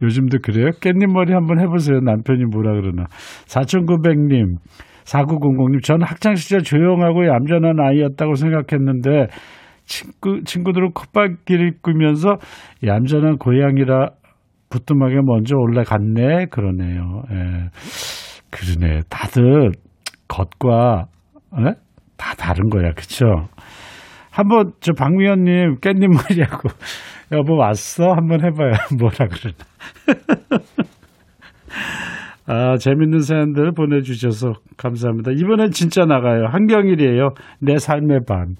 요즘도 0.00 0.38
그래요? 0.42 0.68
깻잎 0.80 1.12
머리 1.12 1.32
한번 1.32 1.58
해보세요. 1.58 1.98
남편이 1.98 2.44
뭐라 2.52 2.80
그러나. 2.80 3.06
4900님, 3.48 4.58
4900님, 5.04 5.82
저는 5.82 6.06
학창시절 6.06 6.62
조용하고 6.62 7.26
얌전한 7.26 7.80
아이였다고 7.80 8.36
생각했는데, 8.36 9.26
친구, 9.86 10.44
친구들은 10.44 10.92
콧바퀴를 10.92 11.78
끄면서 11.82 12.36
얌전한 12.86 13.38
고양이라 13.38 14.19
부뚜막에 14.70 15.16
먼저 15.24 15.56
올라갔네. 15.56 16.46
그러네요. 16.46 17.22
예. 17.32 17.68
그러네. 18.50 19.02
다들 19.08 19.72
겉과, 20.28 21.06
예? 21.58 21.74
다 22.16 22.34
다른 22.36 22.70
거야. 22.70 22.92
그쵸? 22.92 23.26
한번 24.30 24.72
저 24.80 24.92
박미연님 24.92 25.80
깻잎머리하고 25.80 26.70
여보 27.32 27.56
왔어? 27.56 28.12
한번 28.12 28.44
해봐요. 28.44 28.72
뭐라 28.98 29.26
그러나. 29.28 29.56
아, 32.46 32.76
재밌는 32.78 33.20
사연들 33.20 33.72
보내주셔서 33.72 34.54
감사합니다. 34.76 35.32
이번엔 35.32 35.70
진짜 35.70 36.04
나가요. 36.04 36.46
한경일이에요. 36.50 37.30
내 37.60 37.76
삶의 37.78 38.20
반. 38.26 38.56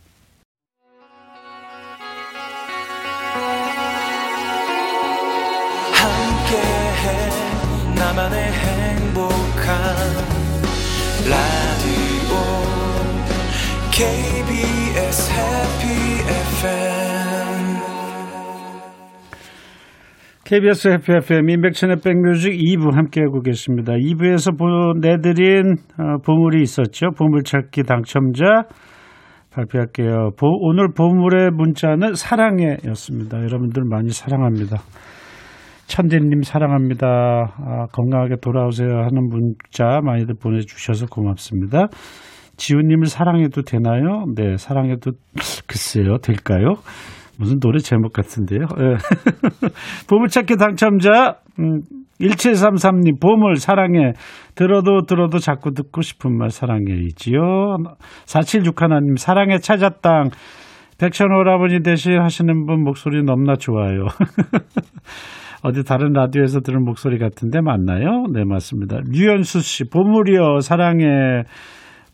KBS 20.51 20.89
해피 20.89 21.13
FM 21.13 21.49
인백천의 21.49 21.99
백뮤직 22.03 22.51
2부 22.51 22.93
함께하고 22.93 23.41
계십니다. 23.41 23.93
2부에서 23.93 24.59
보내드린 24.59 25.77
어, 25.97 26.19
보물이 26.27 26.61
있었죠. 26.63 27.11
보물찾기 27.17 27.85
당첨자 27.85 28.65
발표할게요. 29.53 30.31
보- 30.37 30.59
오늘 30.63 30.89
보물의 30.93 31.51
문자는 31.53 32.15
사랑해였습니다. 32.15 33.39
여러분들 33.39 33.85
많이 33.89 34.09
사랑합니다. 34.11 34.79
천재님 35.87 36.43
사랑합니다. 36.43 37.07
아, 37.07 37.87
건강하게 37.93 38.39
돌아오세요 38.43 38.89
하는 38.89 39.29
문자 39.29 40.01
많이들 40.03 40.35
보내주셔서 40.35 41.07
고맙습니다. 41.07 41.87
지훈님을 42.57 43.07
사랑해도 43.07 43.63
되나요? 43.63 44.25
네, 44.35 44.57
사랑해도 44.57 45.13
글쎄요, 45.69 46.19
될까요? 46.19 46.75
무슨 47.41 47.59
노래 47.59 47.79
제목 47.79 48.13
같은데요. 48.13 48.67
예. 48.81 48.97
보물찾기 50.09 50.57
당첨자 50.57 51.37
음, 51.59 51.81
1733님 52.21 53.19
보물 53.19 53.57
사랑해 53.57 54.13
들어도 54.55 55.07
들어도 55.07 55.39
자꾸 55.39 55.73
듣고 55.73 56.03
싶은 56.03 56.37
말 56.37 56.51
사랑해이지요. 56.51 57.41
4761님 58.27 59.17
사랑해 59.17 59.57
찾았당 59.57 60.29
백천 60.99 61.33
오라버니 61.33 61.83
대신 61.83 62.21
하시는 62.21 62.67
분 62.67 62.85
목소리 62.85 63.23
너무나 63.25 63.57
좋아요. 63.57 64.05
어디 65.65 65.83
다른 65.83 66.13
라디오에서 66.13 66.61
들은 66.61 66.85
목소리 66.85 67.19
같은데 67.19 67.63
맞나요? 67.63 68.25
네 68.35 68.45
맞습니다. 68.45 68.99
류현수 69.11 69.61
씨 69.63 69.85
보물이요 69.89 70.61
사랑해 70.61 71.45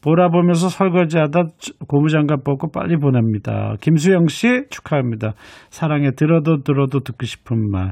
보라 0.07 0.29
보면서 0.29 0.69
설거지하다 0.69 1.47
고무장갑 1.89 2.45
벗고 2.45 2.71
빨리 2.71 2.97
보냅니다. 2.97 3.75
김수영 3.81 4.29
씨 4.29 4.47
축하합니다. 4.71 5.33
사랑해 5.69 6.13
들어도 6.13 6.63
들어도 6.63 7.01
듣고 7.01 7.27
싶은 7.27 7.73
말. 7.73 7.91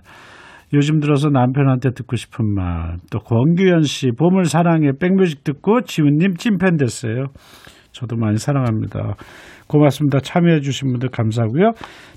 요즘 0.73 1.01
들어서 1.01 1.29
남편한테 1.29 1.91
듣고 1.91 2.15
싶은 2.15 2.55
말. 2.55 2.99
또 3.11 3.19
권규현 3.19 3.83
씨 3.83 4.13
보물 4.17 4.45
사랑해 4.45 4.93
백뮤직 5.01 5.43
듣고 5.43 5.81
지훈님 5.81 6.35
찐팬 6.37 6.77
됐어요. 6.77 7.27
저도 7.91 8.17
많이 8.17 8.37
사랑합니다. 8.37 9.15
고맙습니다. 9.67 10.21
참여해 10.21 10.61
주신 10.61 10.91
분들 10.91 11.09
감사하고요. 11.09 11.73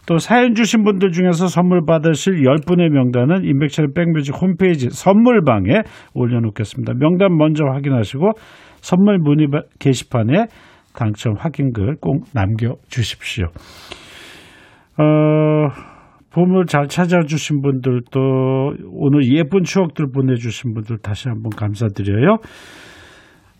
또 0.05 0.17
사연 0.19 0.53
주신 0.53 0.83
분들 0.83 1.11
중에서 1.11 1.47
선물 1.47 1.85
받으실 1.85 2.43
10분의 2.43 2.89
명단은 2.89 3.45
인백션의 3.45 3.93
백뮤직 3.95 4.35
홈페이지 4.39 4.89
선물방에 4.89 5.81
올려놓겠습니다. 6.13 6.93
명단 6.99 7.35
먼저 7.35 7.63
확인하시고 7.65 8.31
선물 8.87 9.17
문의 9.17 9.47
바- 9.49 9.63
게시판에 9.79 10.45
당첨 10.95 11.33
확인글 11.37 11.97
꼭 11.99 12.23
남겨주십시오. 12.33 13.47
어, 14.97 15.03
보물 16.31 16.67
잘 16.67 16.87
찾아주신 16.87 17.61
분들 17.61 18.03
또 18.11 18.19
오늘 18.93 19.29
예쁜 19.35 19.63
추억들 19.63 20.05
보내주신 20.13 20.73
분들 20.73 20.99
다시 20.99 21.27
한번 21.27 21.49
감사드려요. 21.49 22.37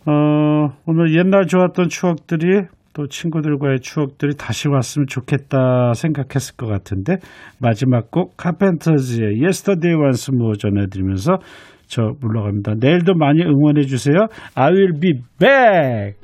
어, 0.05 0.69
오늘 0.85 1.13
옛날 1.13 1.45
좋았던 1.45 1.89
추억들이 1.89 2.61
또 2.93 3.07
친구들과의 3.07 3.81
추억들이 3.81 4.35
다시 4.37 4.69
왔으면 4.69 5.07
좋겠다 5.07 5.91
생각했을 5.93 6.55
것 6.55 6.67
같은데 6.67 7.17
마지막 7.59 8.11
곡 8.11 8.37
카펜터즈의 8.37 9.41
Yesterday 9.41 9.93
Once 10.01 10.33
More 10.33 10.57
전해드리면서 10.57 11.39
저 11.87 12.13
물러갑니다. 12.19 12.75
내일도 12.79 13.13
많이 13.13 13.41
응원해 13.41 13.83
주세요. 13.83 14.27
I 14.55 14.71
will 14.71 14.99
be 14.99 15.13
back. 15.39 16.15